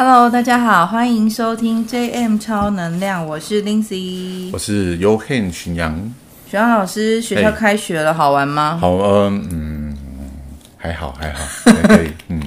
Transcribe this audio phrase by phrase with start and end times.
[0.00, 5.92] Hello，大家好，欢迎收听 JM 超能量，我是 Lindsay，我是 Yohan 巡阳。
[6.48, 8.78] 巡阳老师，学校开学了，好玩吗？
[8.80, 9.96] 好，嗯嗯，
[10.76, 12.40] 还好还好，还可以， 嗯，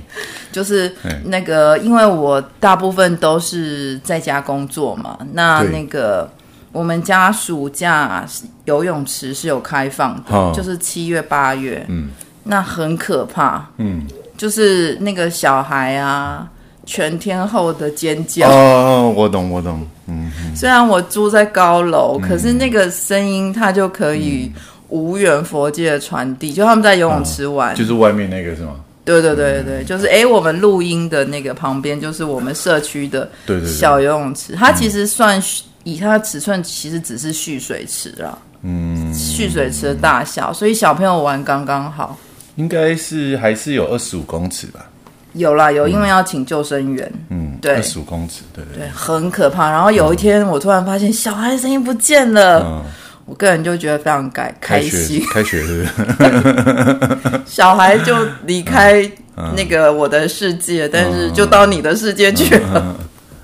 [0.49, 0.95] 就是
[1.25, 6.31] 那个，因为我大部分都是在家工作嘛，那那个
[6.71, 8.25] 我们家暑假
[8.63, 12.11] 游泳池是有开放的，哦、就是七月八月，嗯，
[12.45, 14.07] 那很可怕，嗯，
[14.37, 16.47] 就是那个小孩啊。
[16.85, 18.49] 全天候的尖叫。
[18.49, 24.51] 哦，我懂我懂，嗯，嗯，虽然我住在高楼，嗯，可是那个声音它就可以
[24.89, 28.75] 无远佛界的传递，就他们在游泳池玩，哦，就是外面那个是吗？
[29.03, 33.29] 对对对对，嗯，就是哎，我们录音的那个旁边就是我们社区的
[33.65, 35.41] 小游泳池，对对对，它其实算
[35.83, 42.15] 以它的尺寸，其实只是蓄水池啦，嗯，蓄水池的大小，所以小朋友玩刚刚好，
[42.57, 44.87] 应该是还是有二十五公尺吧。
[45.33, 47.11] 有啦有，因为要请救生员。
[47.29, 49.71] 嗯，对，二十五公尺，对对对，很可怕。
[49.71, 52.81] 然后有一天，我突然发现小孩的声音不见了，嗯，
[53.25, 55.23] 我个人就觉得非常开开心。
[55.33, 57.41] 开学是不是？
[57.47, 58.15] 小孩就
[58.45, 59.09] 离开
[59.55, 62.69] 那个我的世界，嗯，但是就到你的世界去了。
[62.75, 62.95] 嗯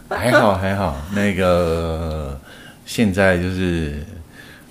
[0.09, 2.37] 嗯，还好还好，那个
[2.85, 4.03] 现在就是。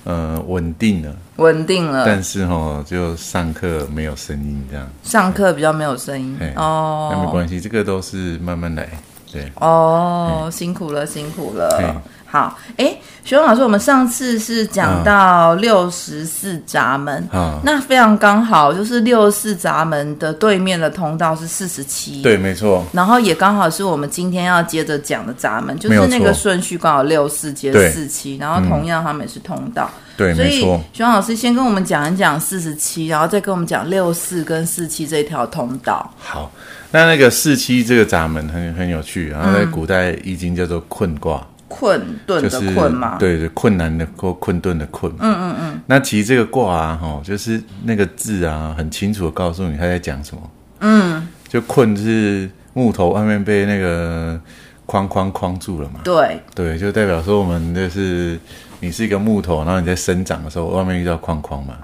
[0.06, 6.38] 呃，稳定了，稳定了，但是哦，就上课没有声音这样，上课比较没有声音。
[6.54, 8.88] 哦，那没关系，这个都是慢慢来，
[9.32, 12.00] 对，哦，辛苦了，辛苦了。
[12.28, 30.60] 好，哎，学文老师，我们上次是讲到六十四闸门，啊，那非常刚好，就是六十四闸门的对面的通道是四十七，对，没错，然后也刚好是我们今天要接着讲的闸门，就是那个顺序刚好六四接四七，然后同样他们也是通道，对，所以
[30.92, 36.12] 学文老师先跟我们讲一讲四十七，然后再跟我们讲六四跟四七这条通道。
[36.18, 36.50] 好，
[36.90, 41.40] 那那个四七这个闸门很很有趣，然后在古代易经叫做困卦。
[41.68, 45.12] 困顿的困嘛，就是、对对，困难的困困顿的困。
[45.18, 45.80] 嗯嗯嗯。
[45.86, 50.50] 那其实这个卦啊，哈，就是那个字啊，很清楚的告诉你他在讲什么。
[50.80, 51.28] 嗯。
[51.48, 54.40] 就困是木头外面被那个
[54.84, 56.00] 框框框住了嘛。
[56.04, 56.40] 对。
[56.54, 58.38] 对，就代表说我们就是
[58.80, 61.74] 你是一个木头，然后你在生长的时候，外面遇到框框嘛。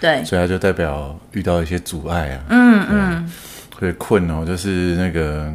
[0.00, 0.24] 对。
[0.24, 2.40] 所以它就代表遇到一些阻碍啊。
[2.48, 3.32] 嗯嗯。
[3.78, 5.52] 所以困哦，就是那个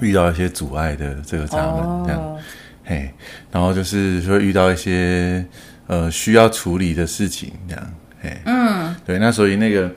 [0.00, 2.36] 遇到一些阻碍的这个闸门、哦、这样。
[2.84, 3.10] 嘿，
[3.52, 5.44] 然后就是说遇到一些
[5.86, 9.90] 呃需要处理的事情，这样，嘿，嗯，对，那所以那个，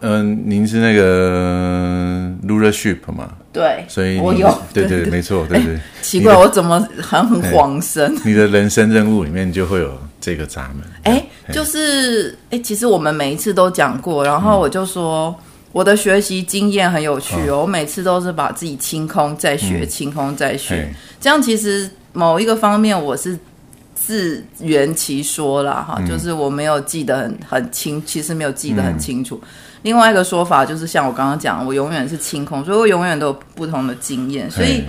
[0.00, 3.34] 嗯、呃，您是那个 rulership 嘛？
[3.52, 5.78] 对，所以我有，对对，对，对没错，对对。
[6.02, 8.12] 奇怪，我怎么很很恍神？
[8.24, 10.84] 你的人生任务里面就会有这个闸门。
[11.04, 15.32] 哎，就是哎，其实我们每一次都讲过，然后我就说。
[15.68, 20.88] 嗯我的学习经验很有趣哦，我每次都是把自己清空再学，嗯、清空再学，
[21.20, 23.38] 这样其实某一个方面我是
[23.94, 29.38] 自圆其说了哈、嗯，就是我没有记得很很清，其实没有记得很清楚。
[29.42, 29.48] 嗯、
[29.82, 34.82] 另外一个说法就是像我刚刚讲，我永远是清空，所以我永远都有不同的经验，所以。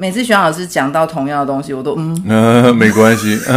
[0.00, 3.36] 每次玄老师讲到同样的东西，我都嗯，呃， 没关系。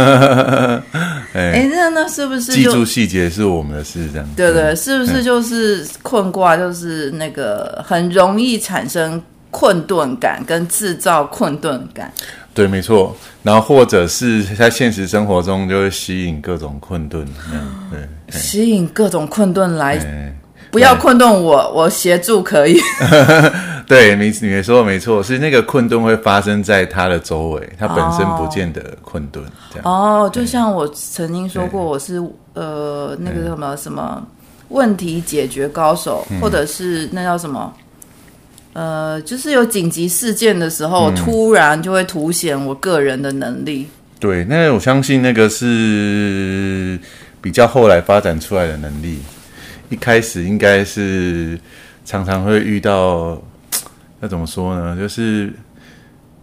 [1.34, 4.10] 哎、欸，那那是不是记住细节是我们的事？
[4.12, 12.12] 这样对，对对，是不是就是困卦，就是那个很容易产生困顿感，跟制造困顿感？
[12.52, 13.16] 对，没错。
[13.44, 17.24] 然后或者是在现实生活中就会吸引各种困顿，
[17.88, 20.34] 对，吸引各种困顿来。
[20.72, 22.80] 不要困顿我，我协助可以。
[23.86, 29.44] 对，你没说的没错，是那个困顿会发生在他的周围，他本身不见得困顿。
[29.70, 32.22] 这样哦，就像我曾经说过，我是
[32.54, 34.26] 呃那个什么什么
[34.68, 37.72] 问题解决高手，或者是那叫什么
[38.74, 43.86] 呃，就是有紧急事件的时候，突然就会凸显我个人的能力。
[44.18, 46.98] 对，那我相信那个是
[47.40, 49.18] 比较后来发展出来的能力。
[49.90, 51.58] 一开始应该是
[52.06, 53.38] 常常会遇到，
[54.22, 54.96] 那怎么说呢？
[54.96, 55.52] 就是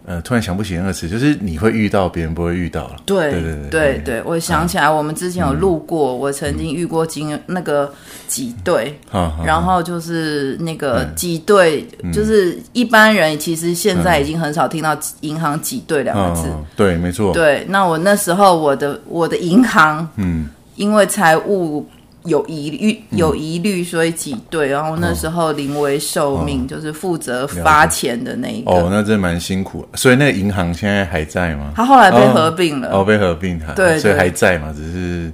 [0.04, 2.96] 呃，突然想不起那个词，就是你会遇到，别人不会遇到了。
[3.06, 7.90] 对对对对，我想起来，我们之前有录过，嗯、我曾经遇过经那个
[8.28, 16.48] 挤兑、嗯，然后就是那个挤兑、嗯，就是一般人其实现在已经很少听到银行挤兑两个字。
[16.48, 17.32] 嗯、对，没错。
[17.32, 21.88] 对，那我那时候我的我的银行，嗯，因为财务。
[22.24, 24.68] 有疑虑，有疑虑，所以挤兑。
[24.68, 28.70] 然后那时候临危受命，哦、就是负责发钱的那一个。
[28.70, 29.86] 哦，那真蛮辛苦。
[29.94, 31.72] 所以那个银行现在还在吗？
[31.74, 32.88] 他后来被合并了。
[32.88, 34.72] 哦，哦被合并，对，对，所以还在嘛？
[34.76, 35.32] 只是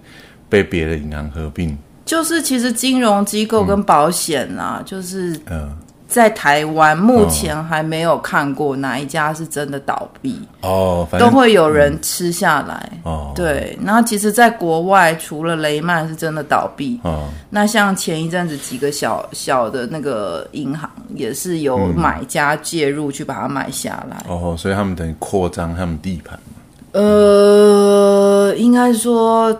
[0.49, 1.77] 被别的银行合并。
[2.05, 5.77] 就是其实金融机构跟保险啊，嗯、就是嗯，
[6.09, 13.33] 在台湾目前还没有看过哪一家是真的倒闭哦，都会有人吃下来哦。
[13.35, 26.63] 对，然后其实，在国外除了雷曼是真的倒闭哦，那像前一阵子几个小小的那个银行也是有买家介入去把它买下来哦，所以他们等于扩张他们地盘嘛。
[26.93, 29.55] 呃，应该说。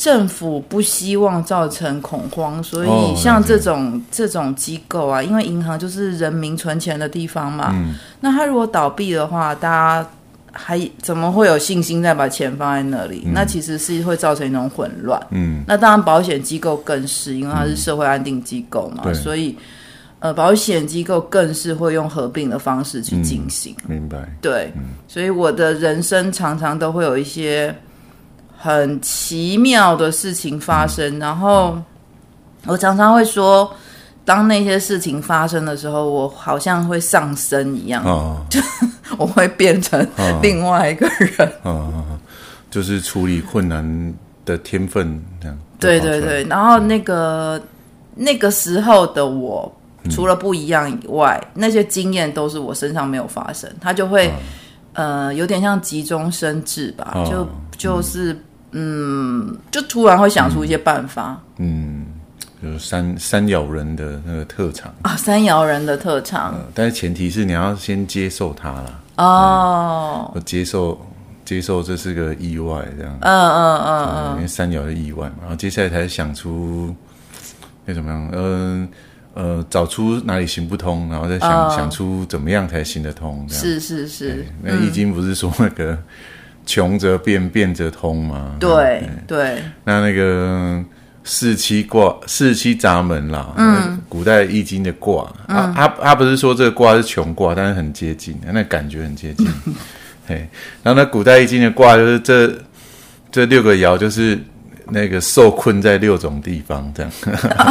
[0.00, 7.70] 政府不希望造成恐慌，所以像这种、哦、这种机构啊，因为银行就是人民存钱的地方嘛。
[7.72, 10.08] 嗯、那它如果倒闭的话，大家
[10.52, 13.24] 还怎么会有信心再把钱放在那里？
[13.26, 15.20] 嗯、那其实是会造成一种混乱。
[15.30, 19.56] 嗯，那当然保险机构更是，因为它是社会安定机构嘛，嗯、所以
[20.20, 23.96] 呃，保险机构更是会用合并的方式去进行、嗯。
[23.96, 24.18] 明白。
[24.40, 27.74] 对、嗯，所以我的人生常常都会有一些。
[28.60, 31.78] 很奇妙的事情发生，嗯、然后
[32.66, 33.72] 我常常会说，
[34.24, 38.60] 当那些事情发生的时候，我好像会上升一样，哦、就
[39.16, 40.04] 我会变成
[40.42, 42.18] 另外一个人，哦哦、
[42.68, 44.14] 就是处理困难
[44.44, 45.56] 的天分这样。
[45.78, 47.62] 对对对，然后那个、嗯、
[48.16, 49.72] 那个时候的我，
[50.10, 54.32] 除了不一样以外，嗯、那些经验都是我身上没有发生，他就会、哦、
[54.94, 58.36] 呃有点像急中生智吧，哦、就就是。
[58.72, 61.40] 嗯嗯，就突然会想出一些办法。
[61.56, 62.06] 嗯，嗯
[62.62, 66.60] 就是山山摇人的那个特长啊，山摇人的特长、呃。
[66.74, 69.00] 但是前提是你要先接受它啦。
[69.16, 71.00] 哦，嗯、接受
[71.44, 73.16] 接受这是个意外，这样。
[73.20, 76.94] 嗯嗯嗯嗯，因为山摇的意外嘛，然后接下来才想出
[77.84, 78.28] 那怎么样？
[78.32, 78.88] 嗯
[79.34, 83.46] 呃，呃，找出哪里行不通，然后再想、哦、想出怎么样才行得通。
[83.48, 85.92] 是是是，那易经不是说那个。
[85.92, 85.98] 嗯
[86.68, 88.54] 穷则变，变则通嘛。
[88.60, 90.84] 对对，那那个
[91.24, 99.48] 四七卦、四七闸门啦，嗯，古代易经的卦，他、嗯、他、啊啊、不是说这个卦是穷卦，但是很接近，那感觉很接近。
[100.28, 100.46] 嘿，
[100.82, 102.52] 然后那古代易经的卦就是这
[103.32, 104.38] 这六个爻，就是
[104.90, 107.10] 那个受困在六种地方，这样，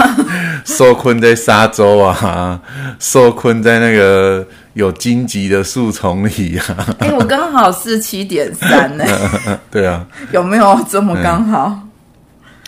[0.65, 2.59] 受困在沙洲啊，
[2.97, 4.43] 受困在那个。
[4.77, 6.85] 有荆棘的树丛里啊！
[7.01, 9.03] 哎、欸，我刚好是七点三呢。
[9.71, 11.67] 对啊，有没有这么刚好？
[11.67, 11.89] 嗯、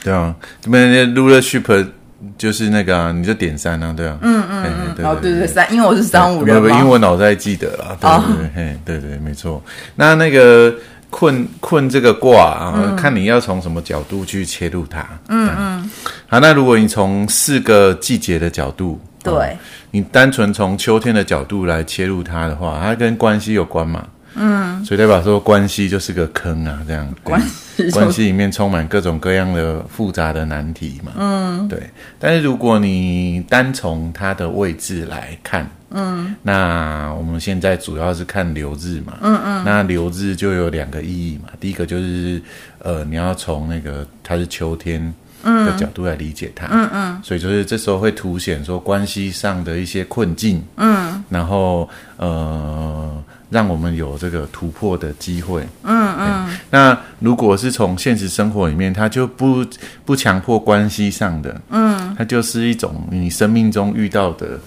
[0.04, 1.88] 对啊，这边 rulership
[2.36, 4.66] 就是那个啊，你就点三啊，对啊，嗯嗯
[4.98, 9.64] 嗯，哦对对三，因为我是三五人嘛，因为我脑袋记得了，对对对，嘿、哦，对对没错。
[9.96, 10.74] 那那个
[11.12, 15.08] 困困这个卦啊，嗯、看你要从什么角度去切入它。
[15.28, 15.92] 嗯嗯。
[16.28, 19.34] 好，那如果你从四个季节的角度，对。
[19.34, 19.58] 哦
[19.92, 24.08] 你单纯从秋天的角度来切入它的话，它跟关系有关嘛？
[24.36, 31.12] 嗯，所以代表说关系就是个坑啊，这样关系关系里面充满各种各样的复杂的难题嘛。
[31.18, 31.90] 嗯，对。
[32.20, 39.18] 但是如果你单从它的位置来看，嗯，那我们现在主要是看流日嘛。
[39.22, 39.64] 嗯嗯。
[39.66, 41.50] 那流日就有两个意义嘛。
[41.60, 42.40] 第一个就是
[42.78, 45.12] 呃，你要从那个它是秋天。
[45.44, 56.60] 的角度来理解它，嗯嗯，所以就是这时候会凸显说关系上的一些困境，嗯，然后呃，让我们有这个突破的机会，嗯嗯。
[56.70, 59.66] 那如果是从现实生活里面，它就不
[60.06, 64.60] 不强迫关系上的，嗯，它就是一种你生命中遇到的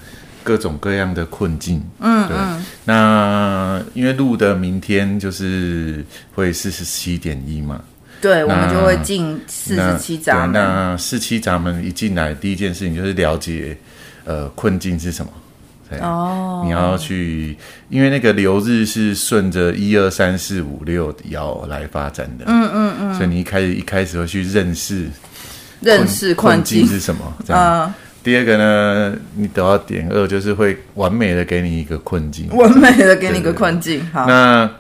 [0.43, 2.37] 各种各样的困境，嗯，对。
[2.85, 6.05] 那因为路的明天就是
[6.35, 7.81] 会四十七点一嘛。
[8.23, 10.53] 对，我们就会进四十七闸门。
[10.53, 13.77] 那四七闸门一进来，第一件事情就是了解，
[14.25, 15.33] 呃，困境是什么。
[15.91, 17.55] 对哦，你要去，
[17.91, 22.45] 因为那个流日是顺着一二三四五六爻来发展的。
[22.47, 23.15] 嗯嗯嗯。
[23.15, 25.11] 所以你一开始一开始会去认识，
[25.81, 27.21] 认识困境是什么。
[27.45, 27.85] 这样。
[27.85, 27.95] 嗯。
[28.23, 32.49] 第二个呢，你得到点二，就是会完美的给你一个困境。
[32.57, 34.09] 完美的给你一个困境。
[34.13, 34.27] 好。
[34.27, 34.71] 那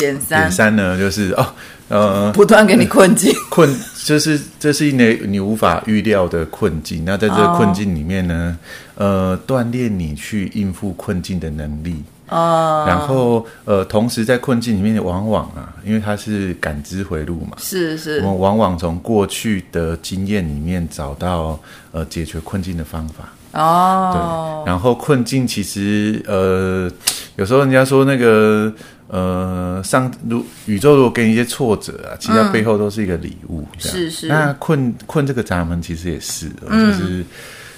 [0.00, 0.40] 点三。
[0.40, 1.46] 点三呢，就是哦。
[1.88, 3.68] 呃， 不断给你困境， 困
[4.04, 7.02] 就是这是你你无法预料的困境。
[7.04, 8.56] 那在这个困境里面呢
[8.94, 9.04] ，oh.
[9.08, 11.96] 呃，锻炼你去应付困境的能力。
[12.28, 21.58] 哦、oh.，然后呃，同时在困境里面，往往啊，因为它是感知回路嘛，是是，我们往往从过去的经验里面找到
[21.90, 23.24] 呃解决困境的方法。
[23.60, 26.88] 哦、oh.，对，然后困境其实呃，
[27.34, 28.72] 有时候人家说那个。
[29.12, 33.66] 呃，上如宇宙如果给你一些挫折啊，其实它背后都是一个礼物。
[33.72, 34.28] 嗯、是是。
[34.28, 37.24] 那困困这个闸门其实也是，嗯、就是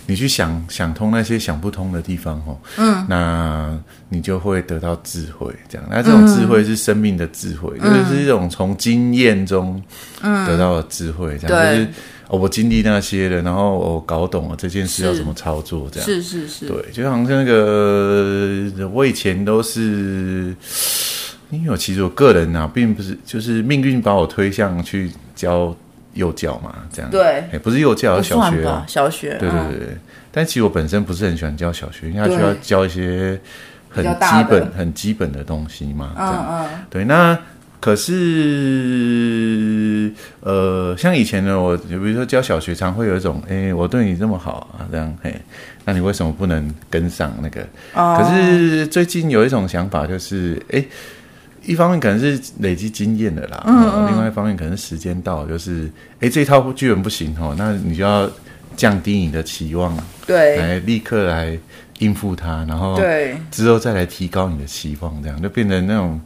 [0.05, 3.79] 你去想想通那些想不通的地方哦，嗯，那
[4.11, 5.51] 你就会得到智慧。
[5.71, 9.83] 这样，那这种智慧是生命的智慧，嗯、就是一种从经验中
[10.21, 11.39] 得到的智慧。
[11.41, 11.89] 这样、嗯、就是
[12.29, 16.07] 哦，我经历那些了，然后我搞懂了这件事要怎么操作，这样。
[16.07, 20.55] 是是是，对，就好像那个我以前都是，
[21.52, 25.76] 因为我其实我个人啊，并不是就是命运把我推向去教
[26.14, 27.11] 幼教嘛，这样。
[27.11, 29.97] 对，哎，不是幼教，是小学，小学，对对对对，
[30.32, 33.38] 但其实我本身不是很喜欢教小学，因为他需要教一些
[33.88, 37.38] 很基本、很基本的东西嘛，这样，嗯嗯，对，那。
[37.82, 38.14] 可是，
[40.38, 45.35] 呃，像以前呢，我比如说教小学，常会有一种，哎，我对你这么好啊，这样，嘿，
[45.85, 47.61] 那你为什么不能跟上那个？
[47.94, 48.16] 哦。
[48.16, 50.85] 可是最近有一种想法，就是，哎，
[51.64, 55.90] 一方面可能是累积经验的啦，嗯嗯，另外一方面可能是时间到，就是，
[56.21, 58.31] 哎，这套剧本不行哦，那你就要
[58.76, 61.59] 降低你的期望，对，来立刻来
[61.99, 63.37] 应付它，然后对。
[63.50, 66.21] 之后再来提高你的期望，这样就变成那种。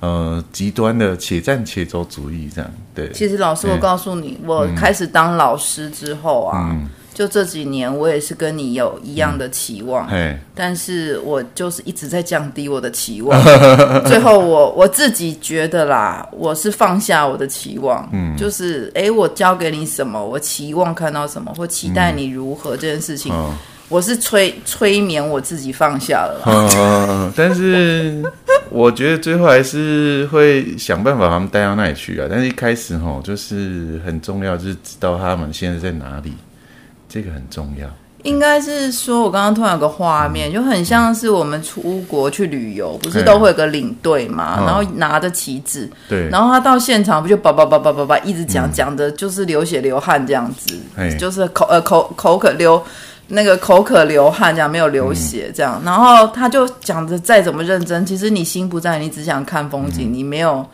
[0.00, 3.12] 呃，极端的且战且走主义这样，对。
[3.12, 13.42] 其实老师，我告诉你，我开始当老师之后啊，嗯、就这几年，我也是跟你有一样的期望，嗯、但是我就是一直在降低我的期望。
[14.06, 23.32] 最后我，我我自己觉得啦，我是放下我的期望，嗯，就是哎，我交给你什么，我期望看到什么，或期待你如何、嗯、这件事情。
[23.32, 23.54] 哦
[23.88, 28.22] 我是催催眠我自己放下了，嗯，但是
[28.72, 32.26] 我觉得最后还是会想办法把他们带到那里去啊。
[32.30, 36.32] 但是一开始哈，就是很重要，就是知道他们现在在哪里，
[37.12, 37.86] 这个很重要。
[38.22, 50.80] 应该是说，我刚刚突然有个画面，就很像是我们出国去旅游，不是都会有个领队嘛，然后拿着旗子，对，然后他到现场不就叭叭叭叭叭叭一直讲讲的，就是流血流汗这样子，
[51.18, 52.82] 就是口呃口口渴流。
[53.28, 60.66] 那个口渴流汗，这样没有流血，这样，嗯、然后他就讲的再怎么认真，其实你心不在，你只想看风景，嗯、你没有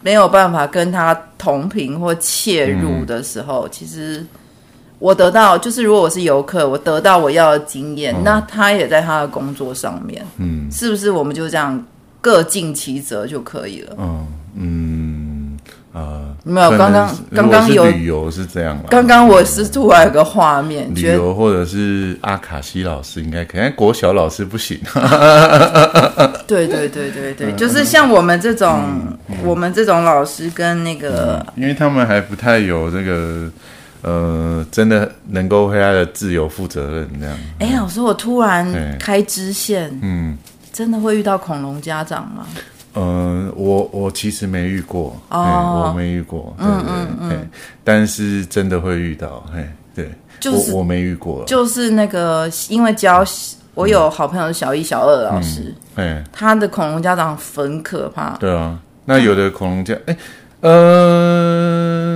[0.00, 4.26] 没有办法跟他同频或切入的时候，嗯、其实
[5.02, 11.84] 我得到就是，如果我是游客，我得到我要的经验，嗯、那他也在他的工作上面，嗯，是不是我们就这样
[12.20, 13.96] 各尽其责就可以了？
[13.98, 15.58] 嗯嗯。
[15.94, 18.78] 呃，没有，刚刚刚刚有旅游是这样。
[18.88, 24.80] 刚刚我是突然有个画面，旅游或者是阿卡西老师应该可以，国小老师不行。
[26.48, 28.80] 对对对对对，就是像我们这种，
[29.44, 33.50] 我们这种老师跟那个，因为他们还不太有这个，
[34.02, 37.36] 呃，真的能够为他的自由负责任这样。
[37.60, 40.36] 哎，老师，我突然开支线，嗯，
[40.72, 42.46] 真的会遇到恐龙家长吗？
[42.94, 47.48] 嗯，我我其实没遇过，哦，我没遇过，嗯嗯嗯，
[47.82, 53.24] 但是真的会遇到，嘿，对，就是我没遇过，就是那个因为教
[53.74, 60.14] 我有好朋友是小一、小二老师，哎，他的恐龙家长很可怕，对啊，那有的恐龙家，哎，
[60.62, 62.06] 嗯，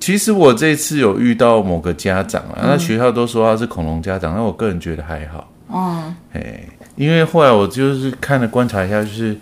[0.00, 6.60] 其实我这次有遇到某个家长啊，那学校都说他是恐龙家长，那我个人觉得还好，嗯，哎，
[6.96, 9.36] 因为后来我就是看了观察一下，就是。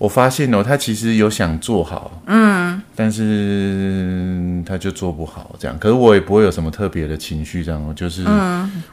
[0.00, 5.78] 我发现哦，他其实有想做好，嗯，但是他就做不好，这样。
[5.78, 7.94] 可是我也不会有什么特别的情绪，这样。
[7.94, 8.24] 就是，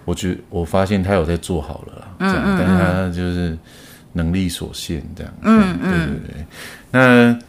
[0.04, 2.42] 我觉我发现他有在做好了啦，这样。
[2.44, 3.58] 嗯、但是他就是
[4.12, 5.34] 能力所限，这样。
[5.44, 6.46] 嗯嗯，对对对。
[6.92, 7.40] 那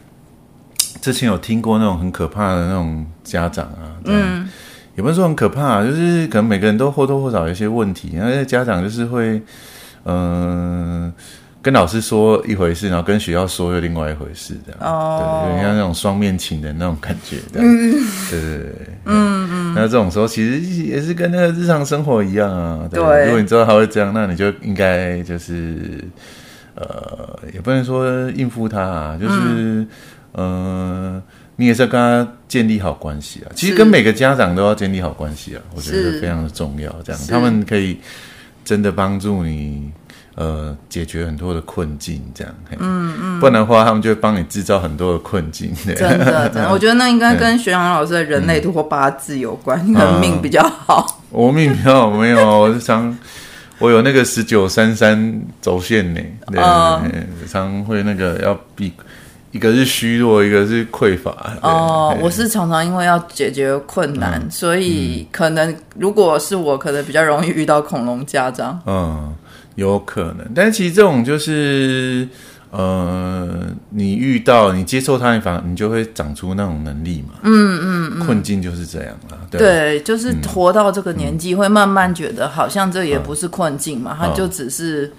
[1.01, 4.49] 之前有听过那种很可怕的那种家长啊，嗯，
[4.97, 9.43] 也不是说很可怕，就是可能每个人都或多或少有一些问题，那些家长就是会，
[10.05, 10.15] 嗯、
[11.07, 11.13] 呃。
[11.61, 15.21] 跟老师说一回事，然后跟学校说又另外一回事，这样，oh.
[15.21, 17.69] 对，有点像那种双面情人那种感觉，这样，
[18.31, 18.73] 对对对，
[19.05, 19.75] 嗯嗯。
[19.75, 23.03] 那这种时候其实也是跟那个日常生活一样啊，对。
[23.03, 26.03] 对，如果你知道他会这样，那你就应该就是，
[26.77, 29.89] 呃，也不能说应付他啊，就是，嗯、
[30.33, 31.23] 呃，
[31.57, 33.53] 你也是要跟他建立好关系啊。
[33.55, 36.95] 其实跟每个家长都要建立好关系啊，我觉得非常的重要。
[37.05, 37.99] 这样，他们可以
[38.65, 39.91] 真的帮助你。
[40.41, 45.75] 呃，解决很多的困境，这样，嗯嗯，不然的话，他们就会帮你制造很多的困境。
[45.85, 51.21] 真的，真的，我觉得那应该跟学长老师的人类图或八字有关，你的命比较好。
[51.31, 53.19] 我命比较好，没有，我是常，
[53.81, 56.21] 我有那个十九三三轴线呢，
[56.53, 56.63] 对，
[57.49, 58.93] 常会那个要比，
[59.51, 61.31] 一个是虚弱，一个是匮乏。
[61.63, 68.81] 哦，我是常常因为要解决困难，所以可能如果是我，可能比较容易遇到恐龙家长。
[68.87, 69.35] 嗯。
[69.75, 72.29] 有可能，但是其实这种就是，
[72.73, 73.49] 呃，
[73.91, 77.35] 你遇到你接受它，你反而你就会长出那种能力嘛。
[77.45, 79.39] 嗯嗯，嗯困境就是这样啦。
[79.49, 85.13] 对，对，就是活到这个年纪，会慢慢觉得好像这也不是困境嘛，嗯、它就只是，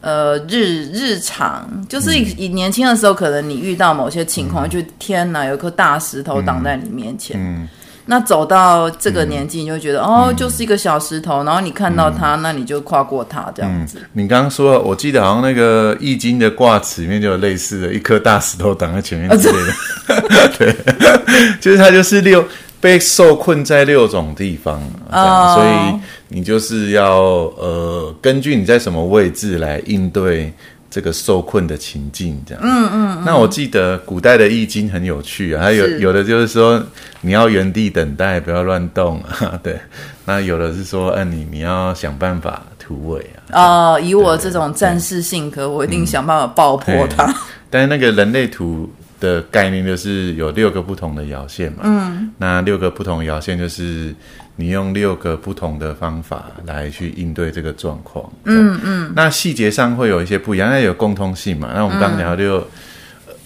[0.00, 7.36] 呃，日日常，就是以，年轻的时候，可能你遇到某些情况，嗯、就天哪，有一颗大石头挡在你面前。
[7.38, 7.62] 嗯。
[7.62, 7.68] 嗯
[8.06, 13.98] 那走到这个年纪，你就觉得、嗯、哦，就是一个小石头，然后你看到它，嗯、那你就跨过它这样子。
[14.00, 20.14] 嗯、你刚刚说，我记得好像那个《易经》的卦辞里面就有类似的一颗大石头挡在前面之类的。
[20.14, 20.74] 啊、 对，
[21.60, 22.44] 就是它就是六
[22.80, 27.20] 被受困在六种地方这样，哦、所以你就是要
[27.58, 30.52] 呃，根据你在什么位置来应对。
[30.92, 32.60] 这个受困的情境，这样。
[32.64, 33.18] 嗯嗯。
[33.18, 36.82] 嗯，那我记得古代的易经很有趣啊，它有有的就是说
[37.20, 39.56] 你要原地等待，不要乱动啊。
[39.62, 39.78] 对。
[40.24, 43.94] 那有的是说，嗯，你你要想办法突围啊。
[43.94, 47.32] 哦，以我这种战士性格，我一定想办法爆破它。
[47.70, 51.82] 但是那个人类图的概念就是有六个不同的摇线嘛。
[51.84, 52.32] 嗯。
[52.38, 54.12] 那六个不同的摇线就是。
[54.56, 61.70] 你用六个不同的方法来去应对这个状况，嗯嗯，那细节上会有一些不一样，那有共通性嘛？
[61.74, 62.58] 那我们刚聊六，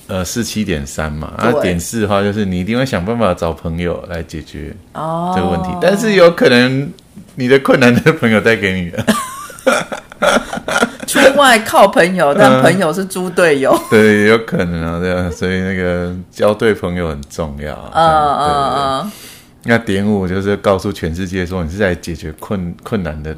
[0.08, 4.74] 嗯、呃，四七点三嘛，对啊，点四的话就是你一定会想办法找朋友来解决
[5.36, 6.92] 这个问题，哦、但是有可能
[7.36, 9.06] 你的困难的朋友带给你的，
[11.06, 19.12] 出外靠朋友，但朋友是猪队友，嗯， 对，有可能啊，对啊，所以那个交对朋友很重要啊，啊啊。
[19.66, 23.34] 那点五就是告诉全世界说，你是在解决困困难的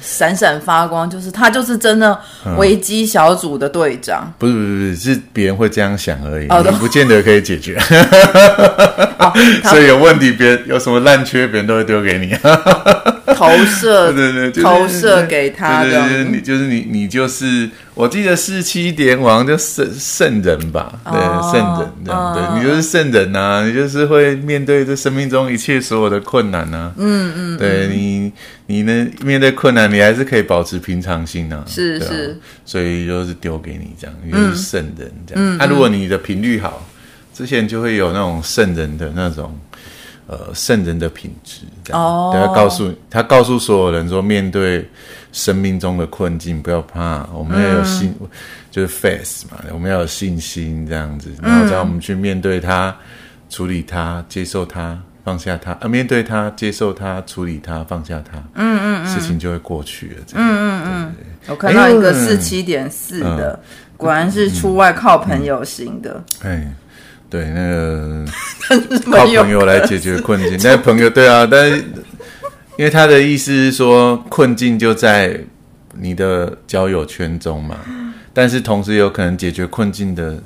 [0.00, 2.18] 闪闪发光，就是他就是真的
[2.56, 4.22] 危机小组的队长。
[4.26, 7.76] 嗯、不是不是不是，是别人会这样想而已，哦、你不见得可以解决。
[9.18, 9.32] 哦、
[9.64, 12.36] 所以有问题，别人有什么烂缺，别人都会丢给你。
[13.36, 15.90] 投射，对对对，投射给他的。
[15.90, 20.92] 对对对，你就是你，你就是，我记得四七点王就圣圣人吧？
[21.10, 21.18] 对，
[21.50, 26.92] 圣人这样，对，你就是圣人呐，你就是会面对这生命中一切所有的困难呐。
[26.98, 28.30] 嗯嗯，对你，
[28.70, 31.64] 你呢面对困难，你还是可以保持平常心呐。
[31.66, 35.56] 是是，所以就是丢给你这样，你就是圣人这样。
[35.58, 36.86] 那如果你的频率好，
[37.34, 39.58] 之前就会有那种圣人的那种。
[40.32, 44.88] 呃，圣人的品质，哦、他告诉他告诉所有人说，面对
[45.32, 48.28] 生命中的困境，不要怕，我们要有信，嗯、
[48.70, 52.96] 就是 faith 嘛，我们要有信心，这样子，然后让我们去面对它，
[53.48, 54.96] 处理它，接受它，
[55.30, 61.14] 放下它，呃，面对它，接受它，处理它，放下它，嗯嗯嗯，事情就会过去了，这样，嗯嗯嗯，
[61.46, 66.62] 我看到一个四七点四的，嗯、果然是出外靠朋友型的，哎、嗯。
[66.64, 66.74] 嗯
[67.30, 68.24] 对，那个
[69.08, 70.58] 靠朋友来解决困境。
[70.64, 71.76] 那朋友对啊，但是
[72.76, 75.38] 因为他的意思是说，困境就在
[75.96, 77.76] 你的交友圈中嘛。
[78.34, 80.42] 但是同时有可能解决困境的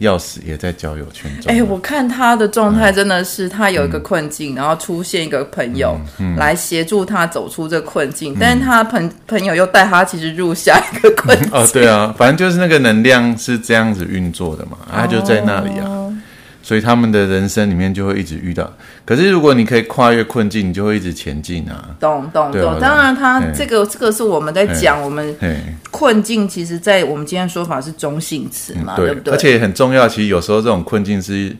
[0.00, 1.52] 钥匙也在交友圈中。
[1.52, 5.98] 哎，我看他的状态真的是，他有一个困境，嗯、然后出现一个朋友
[6.36, 11.48] 来协助他走出这困境，嗯、但是他朋朋友又带他其实入下一个困境。
[11.52, 15.84] 哦，对啊，反正就是那个能量是这样子运作的嘛，他就在那里啊。
[15.86, 16.03] 哦
[16.64, 18.72] 所以他们的人生里面就会一直遇到，
[19.04, 21.94] 可是如果你可以跨越困境，你就会一直前进啊。
[22.00, 25.36] 懂懂懂，当然他这个这个是我们在讲我们
[25.90, 29.12] 困境，其实，在我们今天说法是中性词嘛，对。
[29.12, 29.34] 不对？
[29.34, 31.54] 而且很重要，其实有时候这种困境是，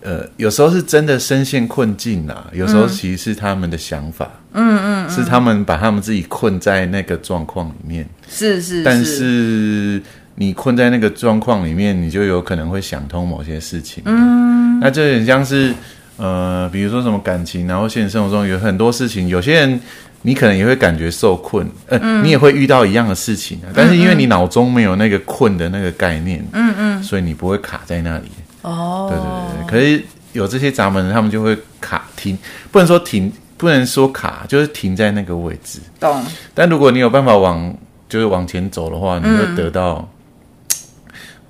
[0.00, 10.00] 呃，有时候是真的深陷困境啊，有时候其实是他们的想法，嗯嗯，是他们把他们自己困在那个状况里面，是是，但是。
[10.40, 14.02] 你困在那个状况里面，你就有可能会想通某些事情。
[14.06, 15.74] 嗯，那这很像是，
[16.16, 19.78] 呃，比如说什么感情，然后现实生活中有很多事情，有些人
[20.22, 28.30] 你可能也会感觉受困，呃，嗯、你也会遇到一样的事情，但是因为你脑中没有那个困的那个概念，嗯嗯，所以你不会卡在那里。
[28.62, 32.38] 哦，对对对，可是有这些闸门，他们就会卡停，
[32.70, 35.80] 不能说停，不能说卡，就是停在那个位置。
[36.00, 36.24] 懂。
[36.54, 37.76] 但如果你有办法往，
[38.08, 40.08] 就是往前走的话，你会得到。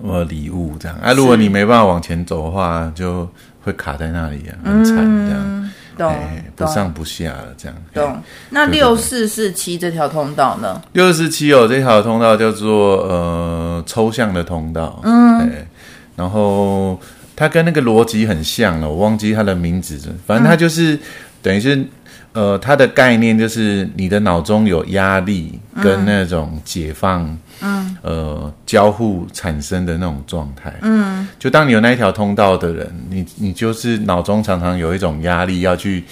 [0.03, 3.29] 我礼物这样啊，如果你没办法往前走的话，就
[3.63, 6.45] 会卡在那里啊，很惨这样，嗯、懂、欸？
[6.57, 7.77] 不上不下了这样。
[7.93, 8.11] 懂？
[8.11, 10.81] 欸、那六四四七这条通道呢？
[10.93, 15.67] 六四七哦，这条通道叫做呃抽象的通道，嗯、欸，
[16.17, 16.99] 然后
[17.37, 21.01] 它跟那个逻辑很像了，我忘记它的名字，反正它就是、嗯、
[21.43, 21.85] 等于是。
[22.33, 36.05] 呃，它的概念就是你的脑中有压力跟那种解放，嗯，呃，交互产生的那种状态，嗯，就当你有那一条通道的人，你你就是脑中常常有一种压力要去，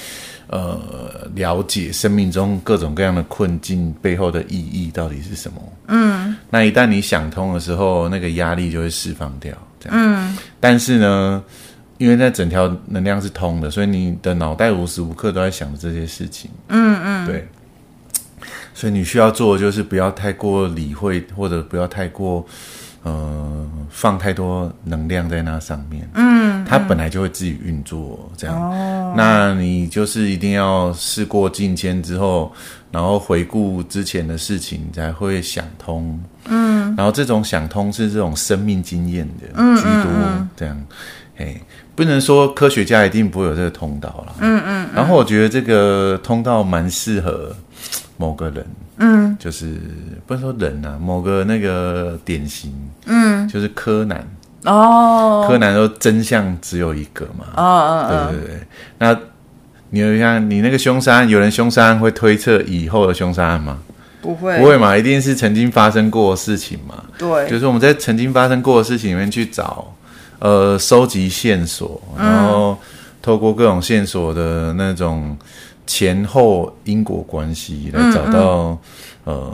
[0.48, 11.42] 呃，了解生命中各种各样的困境背后的意义到底是什么，嗯，那一旦你想通的时候，那个压力就会释放掉，这样，嗯，但是呢。
[11.98, 16.50] 因为那整条能量是通的，所以你的脑袋无时无刻都在想着这些事情。
[16.68, 17.46] 嗯嗯，对。
[18.72, 22.46] 所以你需要做的就是不要太过理会，或者不要太过
[23.02, 28.56] 呃放太多能量在那上面，嗯，它本来就会自己运作这样。
[28.56, 32.52] 哦，那你就是一定要事过境迁之后，
[32.92, 36.16] 然后回顾之前的事情，才会想通。
[36.44, 40.87] 嗯，然后这种想通是这种生命经验的居多，嗯嗯嗯这样，
[41.38, 41.55] 哎，
[41.94, 44.35] 不能说科学家一定不会有这个通道了。
[44.40, 47.55] 嗯，嗯嗯，然后我觉得这个通道蛮适合
[48.16, 48.66] 某个人。
[49.01, 49.77] 嗯，就是
[50.27, 52.72] 不能说人啊，某个那个典型，
[53.07, 54.27] 嗯，就是柯南。
[54.64, 58.31] 哦，柯南说真相只有一个嘛，哦哦，哦。
[58.33, 58.61] 对对对，
[58.98, 59.16] 那
[59.90, 63.79] 你有像你那个凶杀案，有人凶杀案会推测以后的凶杀案吗？
[64.20, 69.94] 不会，不会嘛，一定是曾经发生过的事情嘛，对，就是我们在曾经发生过的事情里面去找，
[70.38, 72.77] 呃，收集线索，然后
[73.20, 75.37] 透过各种线索的那种。
[75.90, 78.79] 前后因果关系来找到
[79.24, 79.51] 呃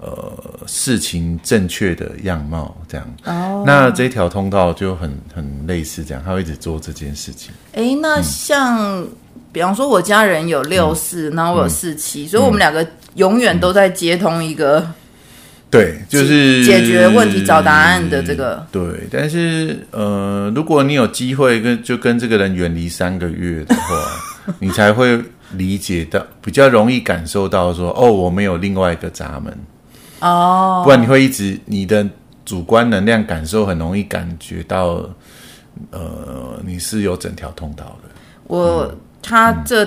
[0.00, 0.32] 呃
[0.66, 3.06] 事情正确的样貌，这样。
[3.24, 7.52] 哦，那这条通道就很很类似这样，他会一直做这件事情。
[7.72, 9.08] 哎、欸，那像、嗯、
[9.52, 14.84] 比方说，我家人有六四、嗯，然后我有四七、嗯，所以我们两个永远都在接通一个。
[15.70, 18.66] 对，就是解决问题、找答案的这个。
[18.72, 23.82] 对，但是呃，如果你有机会跟就跟这个人远离三个月的话。
[24.58, 29.56] 你才会理解到，比较容易感受到说，哦，我们有另外一个闸门
[30.20, 32.04] 哦，不然你会一直你的
[32.44, 35.08] 主观能量感受很容易感觉到，
[35.90, 38.08] 呃，你是有整条通道的。
[38.44, 39.86] 我、嗯、他这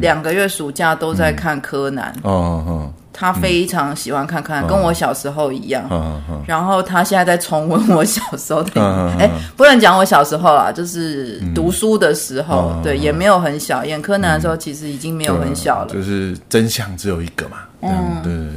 [0.00, 2.32] 两个月暑假都在看柯南、嗯、哦。
[2.32, 6.42] 哦哦他非常喜欢看看，嗯、跟我小时候一样、嗯嗯嗯。
[6.46, 8.80] 然后他现在在重温我小时候的，
[9.18, 13.84] 哎、不能讲我小时候啊，就是读书的时候，嗯、对、嗯，也没有很小。
[13.84, 15.88] 演柯南的时候，其实已经没有很小了。
[15.90, 17.58] 嗯、就是真相只有一个嘛。
[17.82, 18.52] 嗯，对对对。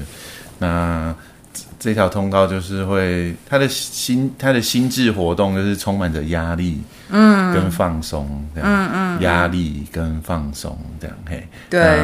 [0.58, 1.13] 那
[1.78, 12.00] 这条通道就是会，他的心，他的心智活动就是充满着压力，嗯，跟放松，这样，嗯嗯，压力跟放松这样，嘿，对。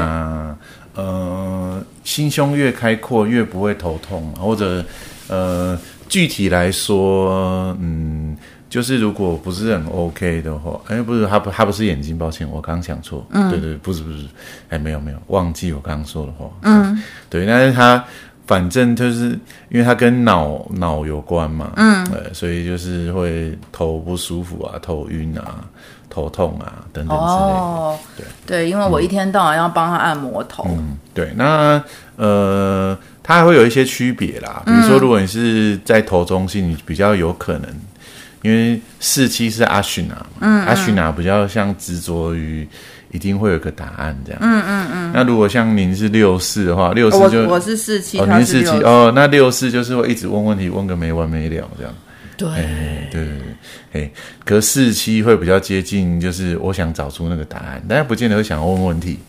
[0.96, 4.84] 呃，心胸越开阔，越不会头痛，或者，
[5.28, 8.36] 呃，具体来说，嗯，
[8.70, 14.26] 就是如果不是很 OK 的话，哎，不是，他不，他不是眼睛，抱歉，我刚想错，嗯，对对，不是不是，
[14.70, 18.04] 哎，没有没有，忘记我刚刚说的话，嗯，对，但是他
[18.46, 19.30] 反正就是
[19.70, 25.64] 因为他跟脑脑有关嘛，嗯，对，所以就是会头不舒服啊，头晕啊。
[26.12, 27.58] 头痛啊，等等之类的。
[27.58, 30.66] 哦，对对，因为我一天到晚要帮他按摩头。
[30.68, 31.82] 嗯，对，那
[32.18, 34.62] 呃，它还会有一些区别啦。
[34.66, 37.70] 比如说，如果你是在头中心，你比较有可能，
[38.42, 42.68] 因为四七是阿逊啊，嗯，阿逊啊比较像执着于
[43.12, 44.40] 一定会有个答案这样。
[44.44, 45.12] 嗯嗯嗯。
[45.16, 51.94] 那如果像您是六四的话，六四就我，我是四七，哦，您是四七哦，那六四就是会一直问问题，问个没完没了这样。
[52.50, 53.26] 对，对、
[53.92, 54.12] 对，哎，
[54.44, 59.20] 可是四期会比较接近，就是我想找出那个答案，但是不见得会想要问问题。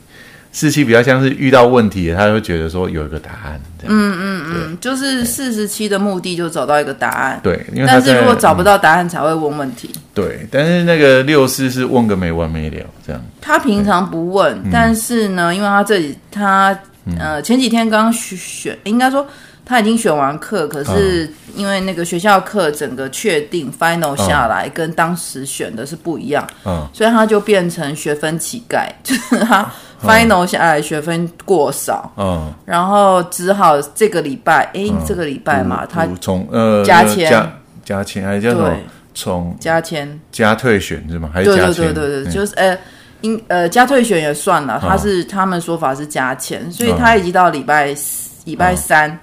[0.55, 3.61] 四期比较像是遇到问题，他会觉得说有一个答案。
[3.85, 7.41] 嗯嗯嗯，就是四十七的目的就找到一个答案。
[7.43, 9.89] 对，因为但是如果找不到答案才会问问题。
[9.95, 13.23] 嗯、对，但是那个六四是问个没完没了这样。
[13.41, 16.79] 他平常不问，但是呢，因为他这里他
[17.19, 19.27] 呃前几天刚选，应该说。
[19.65, 29.71] 他已经选完课，可是因为那个学校课整个确定 final 下来，跟当时选的是不一样，嗯，所以他就变成学分乞丐， 就是他
[30.03, 37.53] final 下来学分过少，嗯，然后只好这个礼拜，哎、欸，这个礼拜嘛，他从呃加签加
[37.85, 38.77] 加签还是叫什么？
[39.15, 41.31] 从加签加退选是吗？
[41.33, 41.75] 还是加签？
[41.75, 42.77] 对对对对，就是呃，
[43.21, 47.95] 应呃加退选也算了，他是他们说法是加钱，所以他已经到礼拜
[48.45, 49.17] 礼拜三。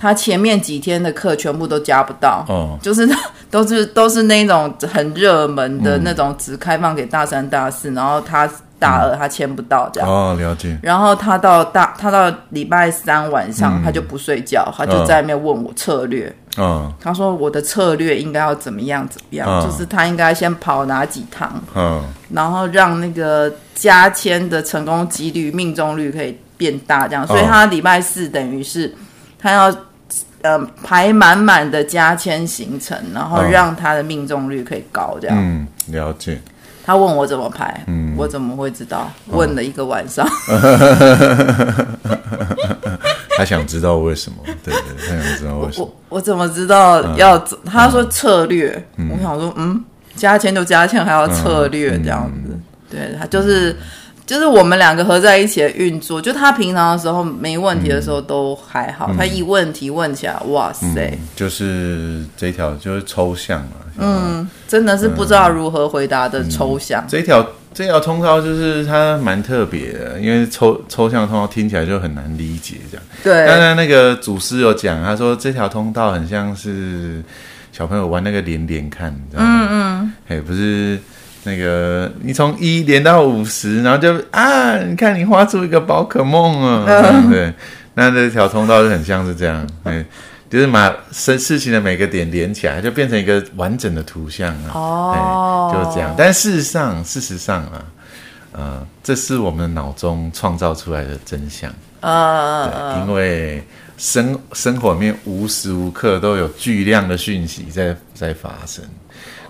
[0.00, 3.08] 他前面几天的课全部都加不到，哦、就是
[3.50, 10.08] 都 是都是那种很热门的那种，只开放给大三、大四，嗯、然后他大二他签不到这样。
[10.08, 10.76] 哦，了解。
[10.82, 16.34] 然后他到大，他到礼拜三晚上他就不睡觉，嗯、他就在那边问我策略。
[16.56, 22.02] 嗯，他说我的策略应该要怎么样怎么样，嗯、就是他应该先跑哪几趟，嗯，
[22.32, 27.24] 然后让那个加签的成功几率、命中率可以变大，这样。
[27.26, 28.92] 所以他礼拜四等于是。
[29.38, 29.74] 他要
[30.42, 35.36] 呃排满满的加签行程，然后让他的命中率可以高，这样。
[35.38, 36.40] 嗯，了解。
[36.84, 39.10] 他问我怎么排，嗯，我怎么会知道？
[39.26, 40.26] 哦、问了一个晚上。
[43.36, 44.38] 他想知道为什么？
[44.64, 45.86] 对对，他想知道为什么。
[45.86, 47.36] 我我怎么知道要？
[47.36, 49.10] 嗯、他说策略、嗯。
[49.12, 49.84] 我想说，嗯，
[50.16, 52.52] 加签就加签，还要策略这样子。
[52.52, 53.76] 嗯、对他就是。
[54.28, 67.02] 就是我们两个合在一起的运作，就他平常的时候没问题的时候都还好，嗯、他一问题问起来，哇塞，嗯、就是这条就是抽象嘛，嗯，真的是不知道如何回答的抽象。
[67.04, 73.06] 嗯、这条这条通道就是它蛮特别的，因为抽抽象通道听起来就很难理解，这样。
[73.24, 73.46] 对。
[73.46, 77.24] 刚才那个祖师有讲，他说这条通道很像是
[77.72, 79.48] 小朋友玩那个连连看，你知道吗？
[79.48, 80.12] 嗯嗯。
[80.28, 80.98] 嘿，不是。
[81.48, 86.84] 那个，你从一连到五十，然后就啊，你看你画出一个宝可梦啊，
[87.24, 87.54] 嗯、对，
[87.94, 90.04] 那这条通道就很像是这样， 对，
[90.50, 96.14] 就是把事事情的每个点连起来，就变成一个完整的图像啊，哦，就是这样。
[96.18, 97.84] 但事实上，事实上啊，
[98.52, 101.72] 呃，这是我们脑中创造出来的真相。
[102.00, 103.64] 啊，对，因为
[103.96, 108.84] 生生活里面无时无刻都有巨量的讯息在在发生，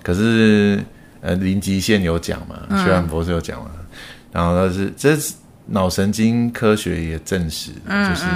[0.01, 0.79] 可是。
[1.21, 2.61] 呃，零极限有讲嘛？
[2.85, 3.71] 薛兰博士有讲嘛？
[3.75, 3.87] 嗯、
[4.33, 5.35] 然后他是，这是
[5.67, 8.27] 脑神经科学也证实，嗯、就是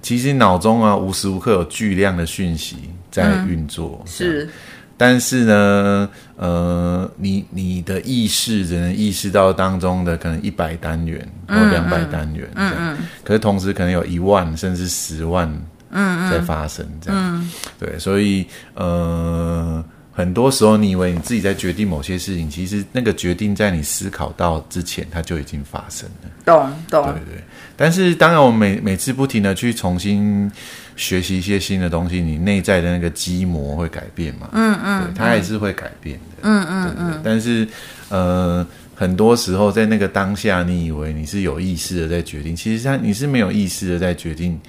[0.00, 2.76] 其实脑中啊，无时无刻有巨量的讯息
[3.10, 4.00] 在运作。
[4.04, 4.48] 嗯、是，
[4.96, 15.46] 但是呢，呃，你你的意识只能意识到当中的可能一百单元或两百单元这样，嗯嗯、可是同时可能有一万甚至十万
[15.90, 17.50] 嗯在发生这样。
[17.78, 19.84] 对，所以呃。
[20.16, 26.30] 很多时候，你以为你自己在决定某些事情，其实那个决定在你思考到之前，它就已经发生了。
[26.44, 27.12] 懂懂。
[27.12, 27.42] 对对。
[27.76, 30.48] 但是，当然，我们每每次不停的去重新
[30.94, 34.48] 学习一些新的东西，你内在的那个基模会改变嘛？
[34.52, 35.04] 嗯嗯。
[35.06, 36.36] 对，它还是会改变的。
[36.42, 37.20] 嗯嗯嗯。
[37.24, 37.66] 但是，
[38.08, 44.60] 呃，很多时候在那个当下，你以为你是有意识的在决定，其实它你是没有意识的在决定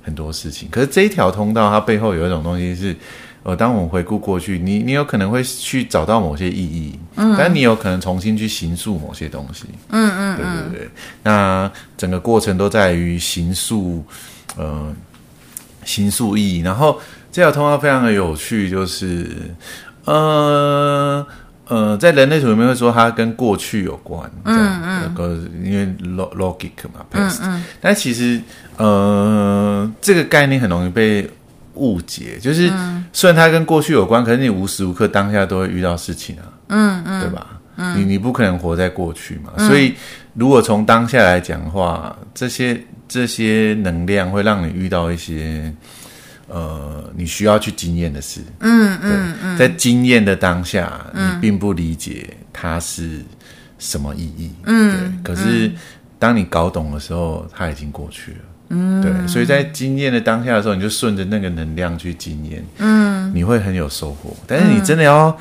[0.00, 0.68] 很多事情。
[0.70, 2.94] 可是这一条通道，它背后有一种东西是。
[3.44, 10.90] 呃，当我们回顾过去，你你有可能会去找到某些意义，嗯，但你有可能重新去形塑某些东西，嗯嗯，对对对。
[11.24, 14.04] 那整个过程都在于形塑，
[14.56, 14.94] 呃，
[15.84, 16.60] 形塑意义。
[16.60, 17.00] 然后
[17.32, 19.26] 这条通道非常的有趣，就是，
[20.04, 21.26] 呃
[21.66, 25.86] 呃，在人类图里面会说它跟过去有关，嗯嗯，个因为
[26.36, 28.40] logic 嘛，past，嗯嗯，但其实，
[28.76, 31.28] 呃，这个概念很容易被。
[31.74, 32.70] 误解就是，
[33.12, 37.46] 虽然它跟过去有关，可是你无时无刻当下都会遇到事情啊，嗯嗯，对吧？
[37.76, 39.94] 嗯，你你不可能活在过去嘛，所以
[40.34, 45.72] 如果从当下来讲的话，这些这些能量会让你遇到一些
[46.48, 53.20] 呃你需要去经验的事，嗯嗯嗯，在经验的当下，你并不理解它是
[53.78, 55.72] 什么意义，嗯，对，可是
[56.18, 58.38] 当你搞懂的时候，它已经过去了。
[58.74, 64.34] 嗯，对，所以在经验的当下的时候，你就顺着那个能量去经验，嗯，你会很有收获。
[64.46, 65.36] 但是你真的要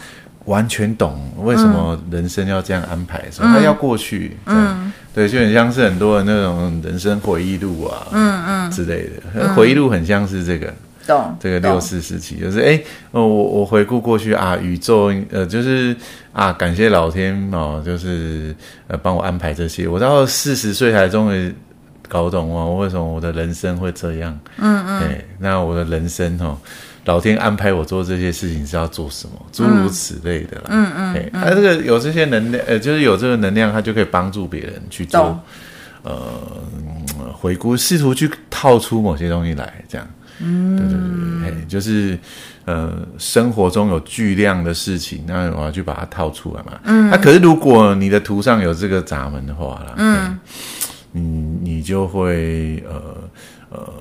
[0.46, 8.72] 完全懂为什么人生要这样安排的时候，它要过去，嗯，对，就很像是很多的那种人生回忆录啊，嗯嗯。
[8.72, 10.74] 之类的，回忆录很像是这个，
[11.08, 15.96] 懂这个六四时期，就是哎，我我回顾过去啊，宇宙呃，就是
[16.34, 18.54] 啊，感谢老天哦，就是
[18.88, 21.56] 呃，帮我安排这些，我到四十岁才终于。
[22.12, 24.38] 搞懂哦，为什么我的人生会这样？
[24.58, 26.58] 嗯嗯，对，那我的人生哦，
[27.06, 29.34] 老天安排我做这些事情是要做什么？
[29.54, 30.64] 诸如此类的啦。
[30.68, 35.40] 嗯嗯，哎，他这个有这些能量，呃，就是有这个能量，他就可以帮助别人去做，
[36.04, 36.14] 呃，
[37.34, 40.06] 回顾，试图去套出某些东西来，这样。
[40.44, 42.20] 嗯，对对对，哎，就是
[42.66, 46.78] 呃，生活中有巨量的事情，那我要去把它套出来嘛。
[46.84, 50.38] 嗯，那可是如果你的图上有这个闸门的话啦，嗯。
[51.12, 51.22] 你
[51.62, 53.02] 你就会呃
[53.70, 53.94] 呃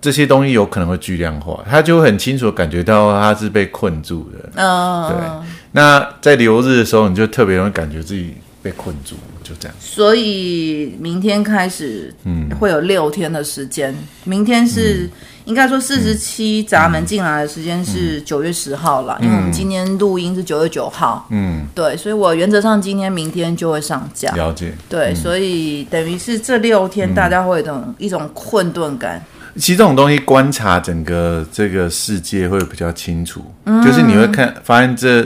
[0.00, 4.62] 这些东西有可能会巨量化，他就很清楚感觉到他是被困住的。
[4.62, 5.48] 哦，对。
[5.72, 9.76] 那在留日的时候，你就特别容易感觉自己被困住，就这样。
[9.78, 13.92] 所以明天开始，嗯，会有六天的时间。
[13.92, 15.04] 嗯、明天是。
[15.04, 15.10] 嗯
[15.46, 21.24] 应该说四十七闸门进来的时间是九月十号了，嗯、因为我们今天录音是九月九号。
[21.30, 24.28] 嗯，对，所以我原则上今天、明天就会上架。
[24.32, 24.72] 了解。
[24.88, 29.24] 对，嗯、所以等于是这六天大家会有一种、嗯、一种困顿感。
[29.54, 35.24] 其实这种东西观察整个这个世界会比较清楚，嗯、就是你会看发现这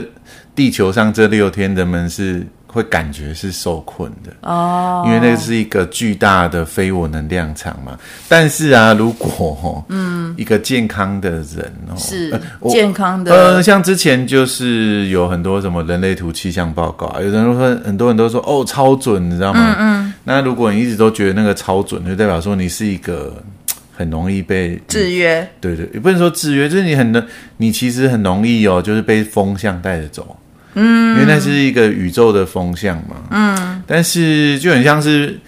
[0.53, 2.45] 地球上这六天人们是。
[2.71, 7.97] 会感觉是受困的哦，因为那是一个巨大的非我能量场嘛。
[8.29, 12.33] 但是啊，如果嗯，一个健康的人哦，是
[12.69, 19.75] 健康的，呃，像之前就是有很多什么人类图气象报告，啊有人说很多人都说哦超准，你知道吗？
[19.77, 20.13] 嗯嗯。
[20.23, 23.43] 那如果你一直都觉得那个超准，就代表说你是一个
[23.91, 25.45] 很容易被制约。
[25.59, 27.25] 对对，也不能说制约，就是你很能，
[27.57, 30.37] 你其实很容易哦，就是被风向带着走。
[30.73, 35.39] 嗯，因为那是一个宇宙的风向嘛，嗯，但是就很像是，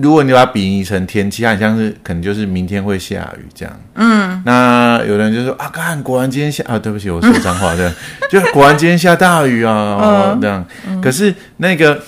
[0.00, 7.92] 如果你把它比拟成天气，它很像是可能就是明天会下雨这样，嗯，那有人就说啊，看果然今天下啊，对不起，我说脏话，对，
[8.30, 10.64] 就果然今天下大雨啊，哦，这样，
[11.02, 12.00] 可是那个。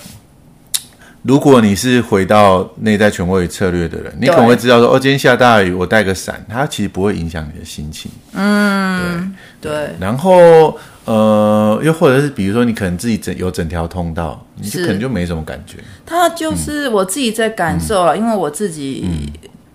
[1.24, 8.11] 如果你是回到内在权威与策略的人，你可能会知道说，哦，今天下大雨，我带个伞，它其实不会影响你的心情。
[8.32, 9.70] 嗯，对。
[9.72, 9.90] 对。
[10.00, 15.78] 然后，呃，又或者是比如说，你可能自己整有整条通道，你就可能就没什么感觉。
[16.06, 19.08] 他就是我自己在感受了，嗯、因为我自己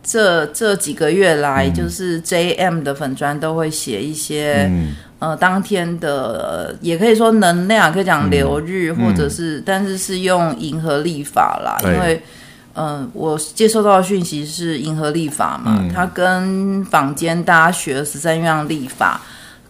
[0.03, 4.67] 这、嗯、这几个月来，就是 JM 的粉砖都会写一些。
[4.71, 4.95] 嗯。
[5.19, 12.21] 呃，当天的也可以说能量，可以讲流日，嗯、或者是，嗯、但是是用银河历法啦，因为，
[12.75, 19.19] 嗯、呃，我接收到的讯息是银河历法嘛，嗯、它跟坊间大家学的十三月亮历法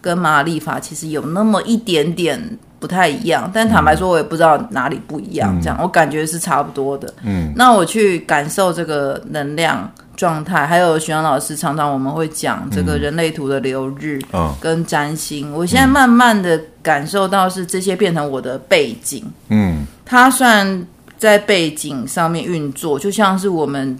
[0.08, 2.40] 跟玛雅历法其实有那么一点点
[2.80, 7.12] 不太一样，但坦白说，我也不知道哪里不一样，嗯、这样我感觉是差不多的。
[7.22, 9.90] 嗯，那我去感受这个能量。
[10.18, 14.18] 状态，还有徐阳老师常常我们会讲这个人类图的流日
[14.58, 15.54] 跟占星。
[15.54, 20.84] 我现在慢慢的感受到是这些变成我的背景，嗯，它算
[21.16, 23.96] 在背景上面运作，就像是我们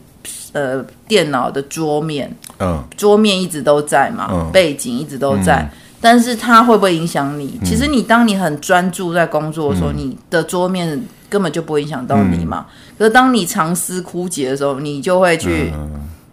[0.50, 7.58] 呃电脑的桌面，嗯，桌面一直都在嘛，嗯、背景一直都在，嗯、但是它会不会影响你？
[7.60, 12.66] 嗯、其实你当你很专注在工作的时候，嗯、你的桌面根本就不会影响到你嘛。
[12.68, 15.72] 嗯、可是当你长思枯竭的时候，你就会去。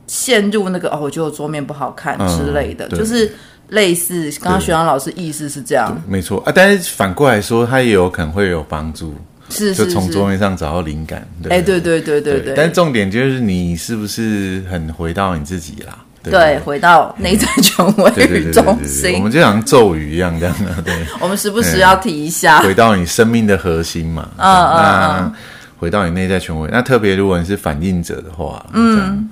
[0.07, 3.33] 陷入那个哦，我觉得桌面不好看之类的，嗯、就是
[3.69, 6.51] 类似刚刚学长老师意思是这样，没错啊。
[6.53, 9.15] 但是反过来说，它也有可能会有帮助，
[9.49, 11.27] 是，是，是就从桌面上找到灵感。
[11.49, 12.53] 哎，对对对对对。
[12.55, 16.04] 但重点就是你是不是很回到你自己啦？
[16.31, 19.15] 对，对，回到内在权威中心。
[19.15, 20.93] 我们就像咒语一样这样的，对。
[21.19, 24.29] 我们时不时要提一下，回到你生命的核心嘛。
[24.37, 25.33] 嗯嗯嗯。
[25.77, 29.29] 回到你内在权威，那特别如果你是反应者的话，嗯。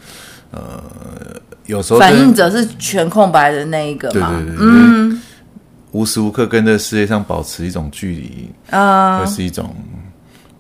[0.52, 0.84] 呃，
[1.66, 5.22] 有时候反应者是全空白的那一个嘛，对对对，嗯，
[5.94, 9.76] 无时无刻跟这世界上保持一种距离，啊，会是一种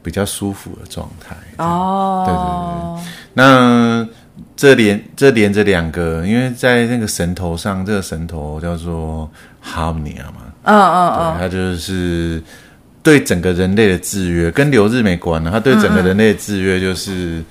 [0.02, 1.36] 比较舒服的状态。
[1.64, 4.08] 哦，对对对，那
[4.56, 9.30] 这连这连着两个，因为在那个神头上，这个神头叫做
[9.64, 12.42] Harmonia 嘛，嗯嗯嗯，它就是
[13.02, 17.44] 对整个人类的制约，跟流日没关了，它对整个人类的制约就是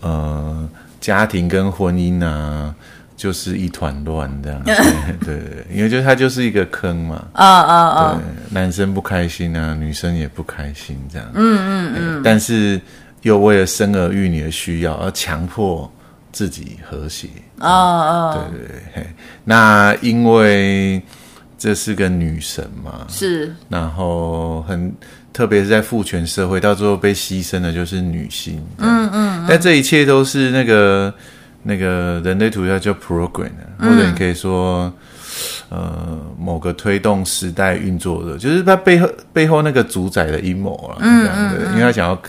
[0.00, 0.68] 呃。
[1.00, 2.74] 家庭跟婚姻啊，
[3.16, 4.62] 就是一团乱这样，
[5.24, 12.78] 对对，因为就它就是一个坑嘛，啊啊啊，男生不开心啊，女生也不开心这样，嗯嗯嗯，但是
[13.22, 15.90] 又为了生儿育女的需要而强迫
[16.32, 19.06] 自己和谐，啊啊，对对对，
[19.44, 21.02] 那因为
[21.58, 24.92] 这是个女神嘛，是，然后很。
[25.32, 28.60] 特别是在父权社会，到最后被牺牲的就是女性。
[28.78, 31.14] 嗯嗯，嗯，但这一切都是那个
[31.62, 34.92] 那个人类图像叫 program，或者你可以说，
[35.68, 40.96] 呃，某个推动时代运作的，就是他背后背后那个主宰的阴谋了。
[40.98, 42.20] 嗯嗯，因为他想要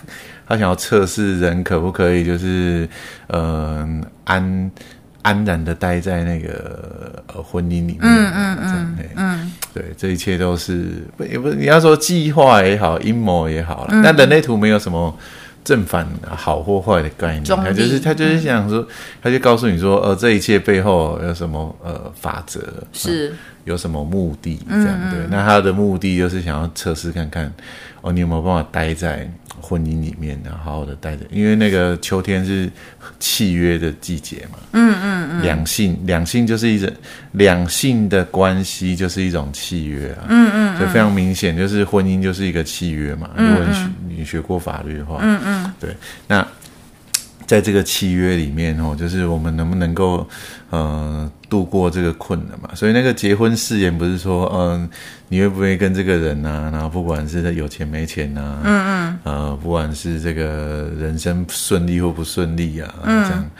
[0.52, 2.88] 他想要测试人可不可以，就是
[3.28, 3.88] 呃
[4.24, 4.70] 安。
[5.24, 13.94] 安然的待在那个呃婚姻里面，嗯嗯嗯，嗯，对，这一切都是不也不是你要说计划也好，阴谋也好了。
[14.02, 15.16] 那、嗯、人类图没有什么
[15.62, 18.84] 正反好或坏的概念，他就是他就是想说，
[19.22, 22.60] 他就告诉你说，呃，这一切背后有什么呃法则，
[22.92, 25.20] 是、呃、有什么目的这样对。
[25.30, 27.52] 那他的目的就是想要测试看看，
[28.02, 29.28] 哦，你有没有办法待在。
[29.60, 32.68] 婚姻里面，然后好好的待着，因为那个秋天是
[33.20, 34.58] 契约的季节嘛。
[34.72, 35.42] 嗯嗯嗯。
[35.42, 36.90] 两性，两性就是一种
[37.32, 40.24] 两性的关系，就是一种契约啊。
[40.28, 40.76] 嗯嗯。
[40.78, 43.30] 所以非常明显，就是婚姻就是一个契约嘛。
[43.36, 43.50] 嗯嗯。
[43.50, 45.72] 如果你学你学过法律的话，嗯嗯。
[45.78, 45.94] 对，
[46.26, 46.44] 那
[47.46, 50.28] 在这个契约里面哦，就是我们能不能够
[50.72, 52.74] 呃度过这个困难嘛？
[52.74, 54.58] 所以那个结婚誓言不是说嗯。
[54.58, 54.88] 呃
[55.32, 56.68] 你会不会跟这个人啊？
[56.70, 63.50] 然后不管是有钱没钱啊，嗯嗯，呃，不管是这个人生顺利或不顺利啊，嗯，这样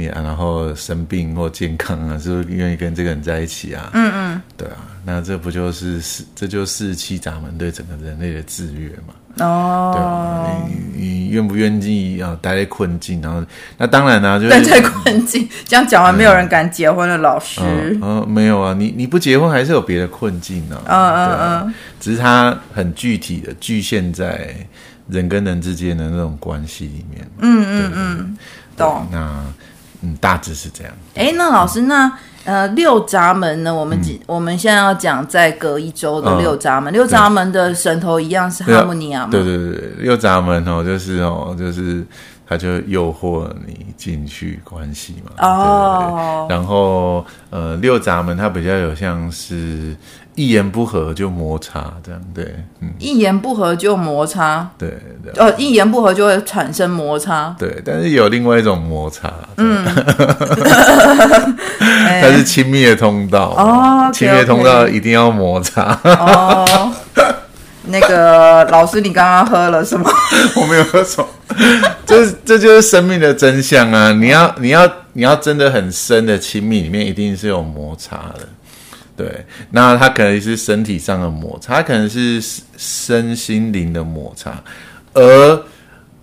[0.00, 3.90] 你啊，然后生病或健康啊，是不是 愿意跟这个人在一起啊？
[3.92, 9.14] 嗯嗯，对啊，那这不就是四，这就是七闸门对整个人类的制约嘛？
[9.38, 12.36] 哦，对啊，你你愿不愿意啊？
[12.42, 13.44] 待在困境，然后
[13.78, 15.48] 那当然呢、啊，就是待在困境。
[15.66, 17.60] 这样讲完，没有人敢结婚的老师。
[18.02, 20.90] 嗯、没有啊，你你不结婚还是有别的困境呢、啊。
[20.90, 24.52] 嗯嗯嗯，只是它很具体的局限在
[25.08, 27.26] 人跟人之间的那种关系里面。
[27.38, 28.38] 嗯嗯嗯，
[28.76, 29.06] 懂。
[29.12, 29.44] 那
[30.02, 30.92] 嗯，大致是这样。
[31.14, 32.10] 哎，那老师，那
[32.44, 33.74] 呃，六闸门呢？
[33.74, 36.92] 我们、嗯、我们现在要讲再隔一周的六闸门。
[36.92, 39.28] 嗯、六闸门的神头一样是哈姆尼亚吗？
[39.30, 42.04] 对对对，六闸门哦，就是哦，就是
[42.46, 45.32] 他就诱惑你进去关系嘛。
[45.38, 46.46] 哦。
[46.48, 49.96] 然后呃，六闸门它比较有像是。
[50.34, 54.88] 一言不合就摩擦，这样对，嗯，一言不合就摩擦，对，
[55.22, 59.84] 对，呃，一言不合就会产生摩擦，对，但是有另外一种摩擦，嗯，
[62.22, 65.98] 它是亲密的通道哦，亲密的通道一定要摩擦。
[66.04, 66.92] 哦。
[67.84, 70.08] 那个老师，你刚刚喝了什么？
[70.54, 71.26] 我没有喝什么，
[72.06, 74.12] 这这就是生命的真相啊！
[74.12, 78.46] 你要你要你要真的很深的亲密，里面一定是有摩擦的。
[79.20, 82.42] 对，那他可能是身体上的摩擦，他可能是
[82.78, 84.54] 身心灵的摩擦，
[85.12, 85.62] 而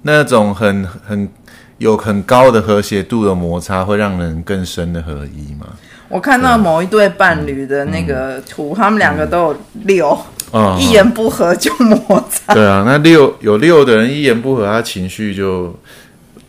[0.02, 1.30] 那种很很
[1.78, 5.68] 有很高的和谐度的摩擦，会让人更深的合一嘛？
[6.10, 10.18] 我看到某一对伴侣的那个图，嗯、他们两个都有六，
[10.54, 11.98] 嗯、一言不合就摩
[12.32, 12.56] 擦。
[12.56, 15.78] 对啊，那六有六的人一言不合，他情绪就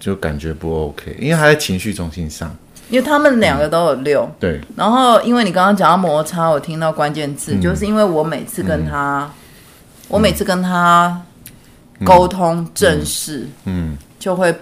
[0.01, 2.57] 就感觉不 OK，因为他在情绪中心上。
[2.91, 4.61] 因为他们两个都有六，嗯、对。
[4.77, 9.31] 然后，因为你刚刚讲到摩擦，我听到关键字，嗯、就是因为我每次跟他，嗯、
[10.09, 11.21] 我每次跟他
[12.05, 13.99] 沟通正事，嗯，嗯。
[14.19, 14.53] 就会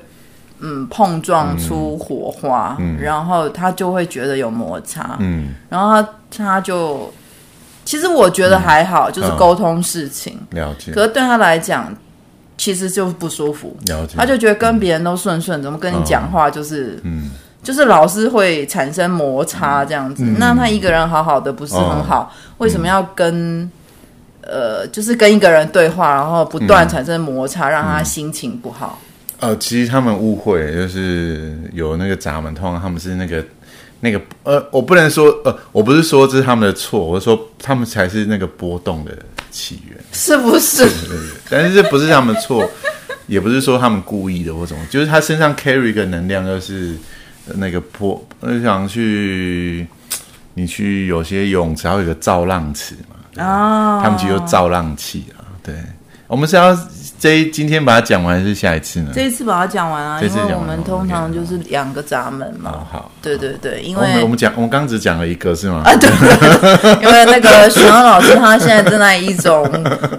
[0.59, 7.11] 嗯碰撞出火花，嗯、然后他就会觉得有摩擦，嗯，然后他他就
[7.85, 10.93] 其实我觉得还好，嗯、就是沟通事情，嗯、了解。
[10.93, 11.95] 可是对他来讲，
[12.59, 14.15] 其实就不舒服，了解。
[14.17, 17.31] 他就觉得跟别人都顺顺，怎么跟你讲话就是嗯。
[17.67, 22.27] 就是老是会产生摩擦这样子，嗯、那他一个人好好的不是很好，哦、
[22.59, 23.71] 为什么要跟、嗯、
[24.43, 29.01] 呃，就是跟一个人对话，然后不断产生摩擦，嗯、让他心情不好？
[29.41, 33.45] 呃，其实他们误会，就是有那个闸门，通常他们是那个
[33.99, 39.11] 那个呃，我不能说呃，我不是说这是他们的错，我是说他们才是那个波动的
[39.51, 40.89] 起源，是不是？
[41.51, 42.65] 但是这不是他们错，
[43.27, 46.95] 也不是说他们故意的或什么，就是他身上 carry 一个能量，就是。
[47.55, 49.87] 那个坡，我想去，
[50.55, 55.75] 你去有些泳池，还有一个造浪池嘛，哦，他们其实有造浪器啊，对，
[56.27, 56.77] 我们是要。
[57.19, 59.11] 这一今天把它讲完还是下一次呢？
[59.15, 62.71] 这一次把它讲完啊，因为我们通常就是两个闸门嘛。
[62.71, 65.83] 好，好，对对对，因为我们讲，我们刚只讲了一个是吗？
[65.85, 66.11] 啊，对，
[67.03, 69.67] 因为那个徐阳老师他现在正在一种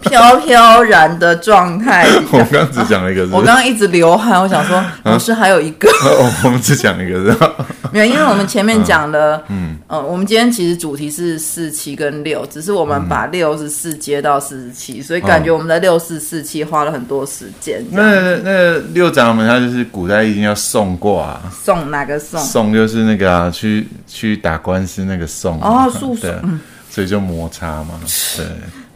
[0.01, 2.07] 飘飘然的状态。
[2.31, 5.87] 我刚只讲了一个，我刚刚一直流汗，我想说老师还有一个。
[6.43, 7.53] 我们只讲一个，是吧？
[7.91, 17.85] 没有，因为我们前面讲了，嗯嗯，我们今天其实主题是四七跟六，只是我们把六十四接到四十七，所以感觉我们的六四四七花了很多时间。
[17.91, 22.39] 那那六掌门，他就是古代一定要送卦，送哪个送？
[22.41, 26.59] 送就是那个啊，去去打官司那个送哦，诉讼，
[26.89, 27.99] 所以就摩擦嘛，
[28.35, 28.45] 对，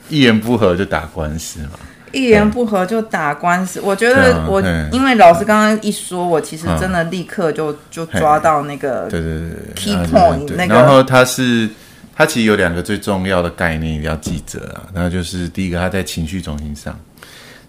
[0.09, 1.79] 一言不合就打官司嘛，
[2.11, 3.79] 一言不合就打官司。
[3.81, 4.61] 我觉得我
[4.91, 11.69] 因为老师刚刚一说，我其实真的立刻就就抓到那个对对对 key point 那个，然后他是
[12.15, 16.97] 他其实有两个最重要的概念一定要记着啊，那就是第一个，他在情绪中心上。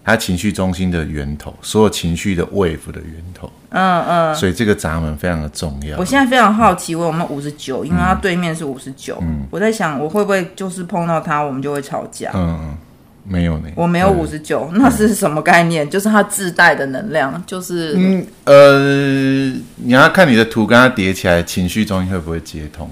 [0.05, 5.97] 他情绪中心的源头，所有情绪的 wave 的源头，嗯嗯，所以这个闸门非常的重要。
[5.97, 7.85] 我现在非常好奇，为什么五十九？
[7.85, 12.31] 因为它对面是五十九，嗯，我在想，我会不会就是碰到它，我们就会吵架？
[12.33, 12.77] 嗯嗯，
[13.25, 15.89] 没有呢，我没有五十九，那是什么概念？
[15.89, 22.89] 就是它自带的能量，就是嗯呃，你要看你的图跟它叠起来，情绪中心会不会接通？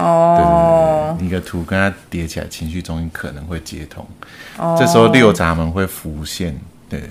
[0.00, 4.06] 哦，对对对，一个图跟它叠起来，情绪中心可能会接通。
[4.56, 7.02] 哦，这时候六闸门会浮现，对，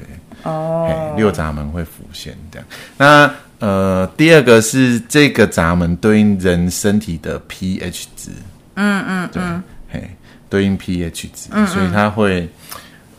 [0.44, 2.68] 哦，六闸门会浮现这样。
[2.98, 8.32] 那呃，第二个是这个闸门对应人身体的 pH 值，
[8.76, 9.44] 嗯嗯，对，
[9.92, 10.10] 嘿，
[10.50, 12.50] 对应 pH 值，嗯嗯，所以它会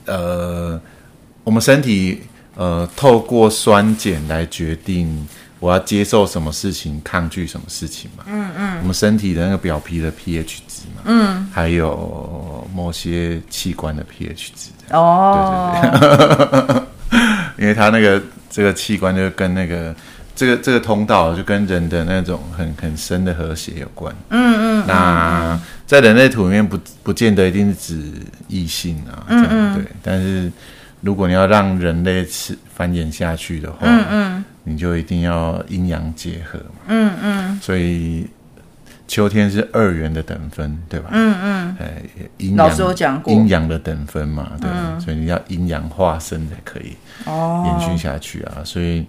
[0.07, 0.81] 呃，
[1.45, 2.23] 我们身体
[2.57, 5.29] 呃，透过酸碱来决定。
[5.61, 8.25] 我要接受什么事情，抗拒什么事情嘛？
[8.27, 8.79] 嗯嗯。
[8.81, 14.71] 我们身体的那个表皮的 pH 值嘛，嗯，还有某些器官的 pH 值。
[14.91, 15.79] 哦。
[15.83, 16.83] 对对对。
[17.59, 19.95] 因为它那个这个器官就跟那个
[20.35, 24.15] 这个这个通道就跟人的那种很很深的和谐有关。
[24.31, 24.87] 嗯嗯。
[24.87, 28.13] 那在人类图里面不不见得一定是指
[28.49, 29.85] 异性啊，这样对。
[30.03, 30.51] 但是
[31.03, 34.45] 如果你要让人类吃繁衍下去的话，嗯嗯。
[34.65, 38.27] 你就一定要阴阳结合嘛，嗯嗯，所以
[39.09, 41.09] 秋天是二元的等分，对吧？
[41.13, 42.03] 嗯嗯，哎，
[42.37, 43.33] 阴阳老师有讲过。
[43.33, 44.71] 阴阳的等分嘛，对，
[45.05, 46.95] 所以你要阴阳化生才可以
[47.25, 47.65] 哦。
[47.67, 48.59] 延续下去啊。
[48.65, 49.05] 所以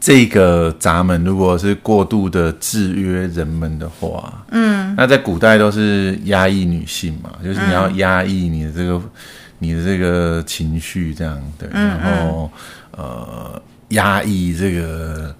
[0.00, 9.10] 这个闸门如果是过度的制约人们的话，嗯，那在古代都是压抑女性嘛，就是你要压抑你的这个、嗯、
[9.58, 12.50] 你的这个情绪，这样对，然后、
[12.96, 15.34] 嗯、呃压抑这个，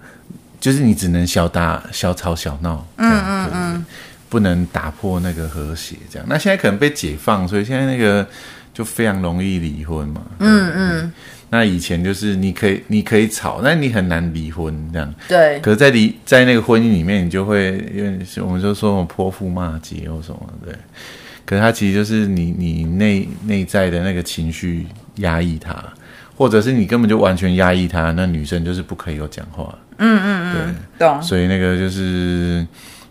[0.59, 3.85] 就是你只能小打小吵小闹，嗯嗯嗯，
[4.27, 6.27] 不能打破那个和谐，这样。
[6.29, 8.27] 那现在可能被解放，所以现在那个
[8.73, 11.13] 就非常容易离婚嘛，嗯嗯。
[11.51, 15.15] 那以前就是你可以你可以吵，但你很难离婚这样。
[15.27, 15.59] 对。
[15.61, 20.73] 可是在离在那个婚姻里面，你就会因为我们就说我泼妇骂街或什么对。
[21.45, 24.85] 可是他其实就是你你内内在的那个情绪
[25.15, 25.83] 压抑他，
[26.39, 29.77] 或者是你根本就完全压抑他，那女生就是不可以有讲话。
[29.97, 30.75] 嗯嗯嗯。
[30.97, 31.05] 对。
[31.05, 31.21] 懂。
[31.21, 32.65] 所以那个就是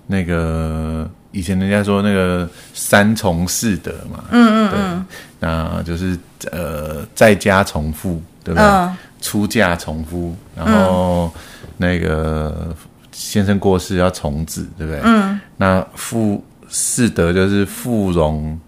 [0.07, 4.25] 那个以前人家说那个三从四德嘛。
[4.31, 5.07] 嗯嗯嗯。
[5.39, 6.19] 那就是
[6.51, 8.23] 呃在家从父。
[8.45, 8.67] 对不对？
[8.67, 11.31] 嗯、出嫁从夫，然后
[11.77, 12.75] 那个
[13.13, 15.03] 先生过世要从子，对不对？
[15.05, 15.39] 嗯。
[15.59, 18.59] 那父四德就是富容、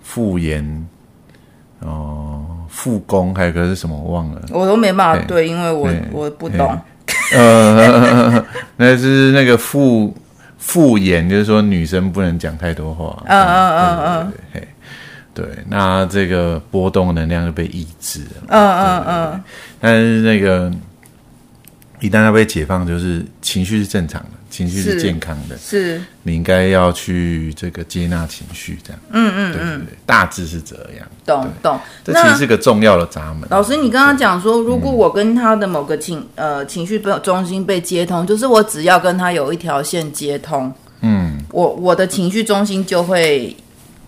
[0.00, 0.86] 富言，
[1.80, 2.46] 哦，
[2.76, 3.96] 父恭，还有个是什么？
[3.98, 4.42] 我忘了。
[4.50, 6.78] 我都没办法对，因为我我不懂。
[7.32, 8.44] 呃，
[8.76, 10.14] 那是那个复
[10.58, 13.22] 复言，就是说女生不能讲太多话。
[13.24, 14.62] 嗯嗯嗯嗯。
[15.32, 18.42] 对，那这个波动能量就被抑制了。
[18.48, 19.44] 嗯嗯嗯。
[19.80, 20.70] 但是那个
[22.00, 25.58] 一旦要被解放，就是情绪是正常的，情绪是健康的。
[25.58, 26.00] 是。
[26.22, 29.00] 你应该要去这个接纳情绪，这样。
[29.10, 31.06] 嗯嗯对对对，大致是这样。
[31.26, 31.78] 懂懂。
[32.02, 33.46] 这其实是个重要的闸门。
[33.50, 43.54] 老师，你刚刚讲说，如果我跟他的某个情呃情绪中心被接通，就是我只要跟他有一条线接通，嗯，我我的情绪中心就会。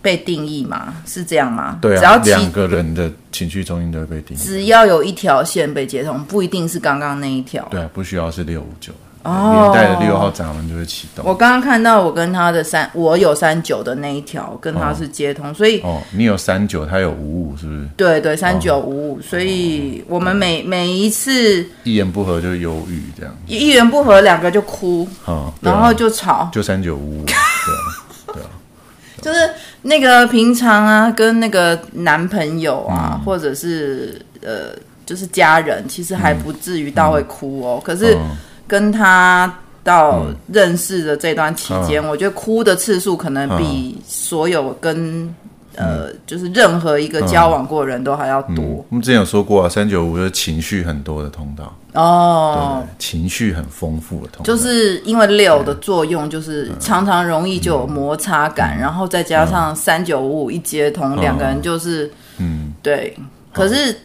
[0.00, 0.94] 被定义嘛？
[1.06, 1.76] 是这样吗？
[1.82, 4.40] 对啊，只要两个人的情绪中心都会被定义。
[4.40, 7.66] 只要有一条线被接通，不一定是刚刚那一条。
[7.68, 8.92] 对啊，不需要是六五九
[9.28, 11.24] 哦，连带的六号闸门就会启动。
[11.26, 17.88] 我刚刚看到我跟他的三，我有三九的那一条跟他是接通，哦、所以哦，你有三九，他有五五，是不是？
[17.96, 23.34] 对对，三九五五，所以我们每每一次一言不合就忧郁，这样。
[23.46, 28.48] 一言不合两个就哭，哦啊、然后就吵，就三九五五，对啊，对啊，
[29.20, 29.38] 就是。
[29.82, 34.72] 那个平常啊，跟那个男朋友啊，嗯、或者是呃，
[35.06, 37.80] 就是家人，其实还不至于到会哭哦。
[37.80, 38.18] 嗯、可是
[38.68, 39.52] 跟他
[39.82, 45.32] 到认识的这段期间，嗯、我觉得哭的次数可能比所有跟、嗯、
[45.76, 48.64] 呃，就是任何一个交往过的人都还要多。
[48.90, 51.74] 我们之前有说过啊，三九五就是情绪很多的通道。
[51.94, 63.16] 哦，情绪很丰富的通道，就是因为六的作用，就是常常容易就有摩擦感，然后再加上三九五五一接通，两个人就是，嗯，对。
[63.50, 63.96] 可是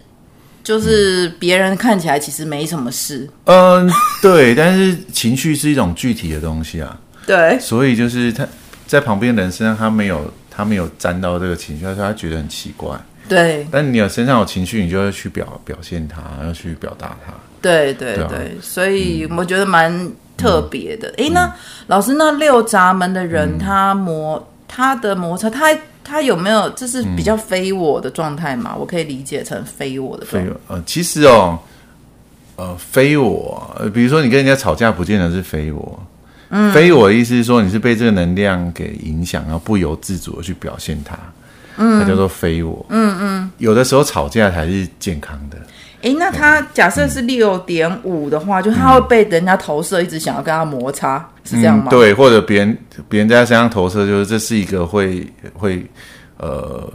[0.63, 3.91] 就是别人看起来其实没什么事，嗯，
[4.21, 4.55] 对。
[4.55, 6.97] 但是情绪是一种具体的东西啊，
[7.27, 7.59] 对。
[7.59, 8.47] 所以就是他
[8.87, 12.97] 在旁边的人身上，他没有他没有沾到这个情绪，所以他觉得很奇怪。
[13.27, 13.67] 对。
[13.69, 17.33] 但你有身上有情绪，你就要去表表现它，要去表达它。
[17.61, 21.07] 对对对，对啊、所以我觉得蛮特别的。
[21.17, 21.51] 哎、嗯，那、嗯、
[21.87, 25.73] 老师，那六闸门的人，嗯、他摩他的摩擦，他
[26.03, 28.71] 他有没有就是比较非我的状态嘛？
[28.75, 30.51] 嗯、我可以理解成非我的状态。
[30.67, 31.57] 呃，其实哦，
[32.55, 35.99] 呃，非我，比如说你跟人家吵架，不见得是非我。
[36.49, 41.17] 嗯，非我的意思是说，你是被这个能量给影响，然后不由自主的去表现它。
[41.77, 42.85] 嗯，它叫做非我。
[42.89, 45.57] 嗯嗯，有的时候吵架才是健康的。
[46.03, 51.89] 哎，那他假设是六点五的话，嗯、就他会被人家投射，一直想要跟他摩擦，嗯、是这样吗？
[51.89, 52.77] 对，或者别人
[53.09, 55.83] 别人在他身上投射，就是这是一个会会
[56.37, 56.87] 呃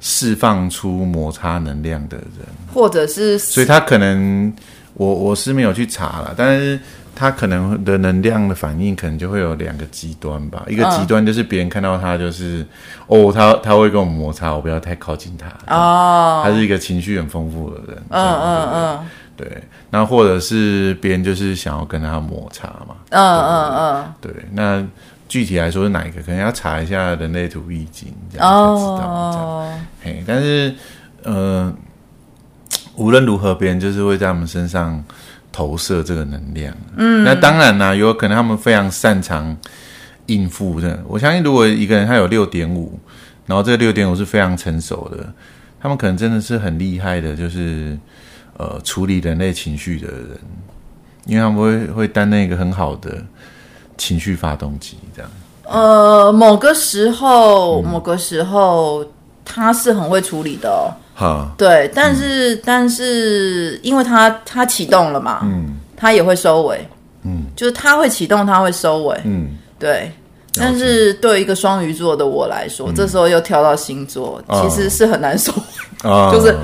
[0.00, 4.52] 释放出摩擦能量的人，或者是，所以他可能
[4.94, 6.78] 我我是没有去查了，但是。
[7.16, 10.62] 他可能的能量的反应，可能就会有两个极端吧。
[10.68, 12.64] 一个极端就是别人看到他就是，
[13.06, 15.48] 哦，他他会跟我摩擦，我不要太靠近他。
[15.74, 18.02] 哦，他是一个情绪很丰富的人。
[18.10, 19.64] 嗯嗯嗯，对。
[19.88, 22.94] 那或者是别人就是想要跟他摩擦嘛。
[23.08, 24.32] 嗯嗯嗯，对。
[24.52, 24.86] 那
[25.26, 26.20] 具体来说是哪一个？
[26.20, 29.08] 可能要查一下人类图易经，这样才知道。
[29.08, 29.78] 哦。
[30.02, 30.74] 嘿，但是
[31.22, 31.72] 呃，
[32.94, 35.02] 无论如何，别人就是会在我们身上。
[35.56, 39.56] 投射这个能量，嗯，那当然啦，有可能他们非常擅长
[40.26, 41.02] 应付的。
[41.08, 43.00] 我相信，如果一个人他有六点五，
[43.46, 45.32] 然后这个六点五是非常成熟的，
[45.80, 47.98] 他们可能真的是很厉害的，就是
[48.58, 50.38] 呃处理人类情绪的人，
[51.24, 53.24] 因为他们会会担任一个很好的
[53.96, 55.30] 情绪发动机，这样。
[55.64, 59.02] 呃，某个时候，某个时候
[59.42, 60.92] 他是很会处理的哦。
[61.18, 66.86] 哈，对，但是、嗯、但是，因为它它启动了嘛，嗯，它也会收尾。
[67.22, 69.18] 嗯，就是它会启动，它会收尾。
[69.24, 70.12] 嗯，对。
[70.58, 76.08] 但是对一个双鱼座的我来说，嗯、这时候又跳到星座，其实是很难收尾。
[76.10, 76.54] 哦、 就是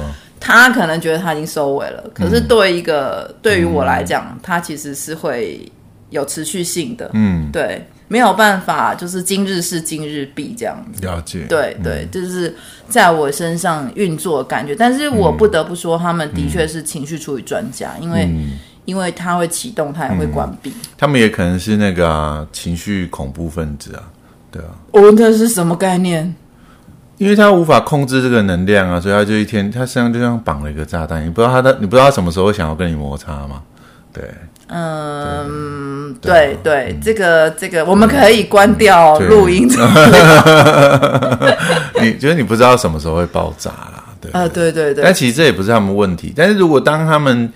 [0.41, 5.71] 他可能觉得他已经收尾了，嗯、可是对一个对于我来讲，嗯、他其实是会
[6.11, 7.11] 有持续性的。
[7.13, 11.01] 嗯，对，没有办法，就是今日事今日毕这样子。
[11.07, 11.47] 了解。
[11.49, 12.55] 对对，就是
[12.87, 14.77] 在我身上运作的感觉。
[14.77, 18.31] 但是我不得不说，他们的确是情绪处理专家，嗯、因为。
[18.85, 20.73] 因为他会启动，他也会关闭。
[20.99, 24.03] 他们也可能是那个、啊、情绪恐怖分子啊，
[24.51, 24.71] 对啊。
[24.91, 26.35] 我问他是什么概念？
[27.17, 33.63] 因为他无法控制这个能量啊，所以他就一天，他身上就像绑了一个炸弹，你不知道他的，你不知道他什么时候想要跟你摩擦吗？
[34.13, 34.35] 对，
[34.73, 39.69] 嗯，对对，这个这个，我们可以关掉录音。
[42.01, 44.05] 你觉得你不知道什么时候会爆炸啦？
[44.21, 45.05] 对，啊，对对对。
[45.05, 47.53] 但其实这也不是他们问题，但是如果当他们。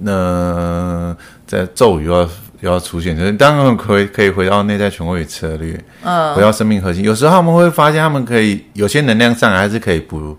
[0.00, 1.12] 那
[1.44, 2.20] 在咒语要
[2.60, 7.02] 又要出现，就是当然可以可以回到内在权威与策略，嗯，回到生命核心。
[7.02, 10.38] 有时候他们会发现，他们可以有些能量上来还是可以不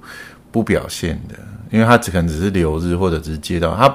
[0.49, 1.36] 不表现的，
[1.72, 3.93] 因为他只可能只是流日或者只是接到他，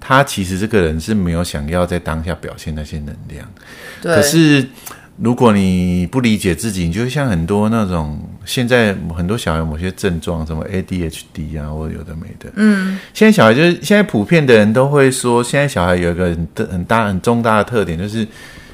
[0.00, 3.46] 他其实这个人是没有想要在当下表现那些能量，
[4.00, 4.66] 对，可是。
[5.20, 12.48] 如果你不理解自己，你就像很多那种现在很多小孩某些症状，什么 ADHD 啊，或者有的没的。
[12.54, 18.24] 嗯，现在小孩就是现在普遍的人都会说，现在小孩有一个很很大很重大的特点，就是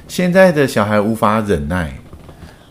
[0.07, 1.91] 现在的小孩无法忍耐。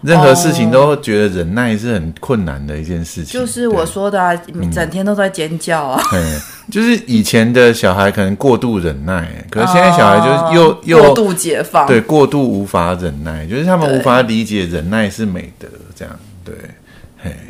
[0.05, 6.03] 任何事情都觉得忍耐是很困难的一件事情，就是我说的啊，你整天都在尖叫啊。
[6.11, 6.39] 对，
[6.71, 16.55] 就是以前的小孩可能过度忍耐， 可是现在小孩就是又又过度解放，对，过度无法忍耐，就是他们无法理解忍耐是美德，这样对。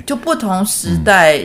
[0.06, 1.36] 就不同时代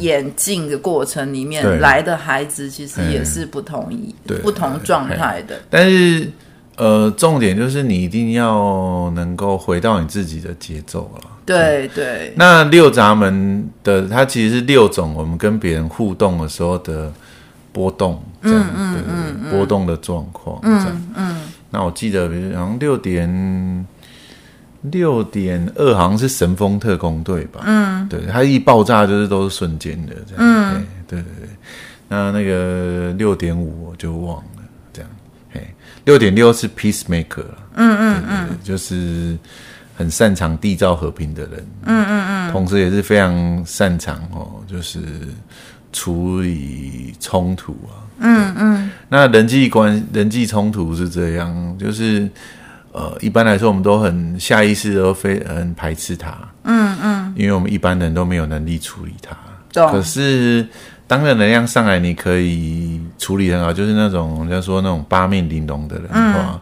[0.00, 4.12] 演进的过程里面来的孩子，其实也是不同意、
[4.42, 6.28] 不同状态的，但是。
[6.76, 11.30] 呃，重点就是你一定要能够回到你自己的节奏了。
[11.44, 12.32] 对对。
[12.36, 17.12] 那六闸门的它其实是六种我们跟别人互动的时候的
[17.72, 18.60] 波动，这样
[18.92, 21.40] 对，嗯嗯波动的状况，嗯这样嗯。
[21.70, 23.86] 那我记得，比如好像六点
[24.82, 27.60] 六点二好像是神风特工队吧？
[27.64, 30.36] 嗯，对，它一爆炸就是都是瞬间的这样。
[30.38, 31.48] 嗯，对对对。
[32.08, 34.55] 那那个六点五我就忘了。
[36.06, 37.44] 六点六是 peacemaker
[37.74, 39.36] 嗯嗯嗯，就是
[39.96, 45.00] 很擅长缔造和平的人，嗯嗯嗯，同时也是非常擅长哦，就是
[45.92, 52.28] 处理冲突啊，嗯嗯，那人际关人际冲突是这样，就是
[52.92, 59.36] 呃，一般来说我们都很下意识都非很排斥他，嗯嗯，因为我们一般人都没有能力处理他，
[59.72, 60.66] 对，可是。
[61.06, 66.60] 当个能量上来，你可以处理很好，就是那种人家说那种八面玲珑的人的话，嗯、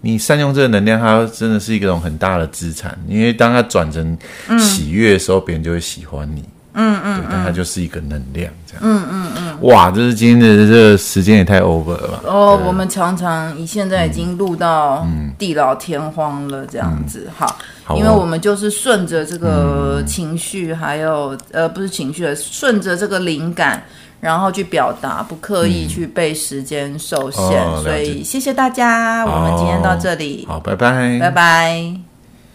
[0.00, 2.98] 你善用这个能量，它真的是一种很大的资产。
[3.06, 4.16] 因为当它转成
[4.58, 6.42] 喜悦的时候，别、嗯、人就会喜欢你。
[6.74, 8.80] 嗯嗯，对，但它就是一个能量，这样。
[8.82, 9.58] 嗯嗯嗯。
[9.60, 12.20] 哇，这是今天的这个时间也太 over 了吧？
[12.24, 17.26] 哦，对我们常常以现在已经录到地老天荒了，这样子。
[17.26, 23.82] 嗯、好，好哦、因为我们就是顺着这个情绪，还有呃，不是情绪，顺着这个灵感，
[24.20, 27.42] 然后去表达，不刻意去被时间受限。
[27.42, 30.44] 嗯哦、所以谢谢大家，好我们今天到这里。
[30.48, 32.11] 好，拜拜，拜拜。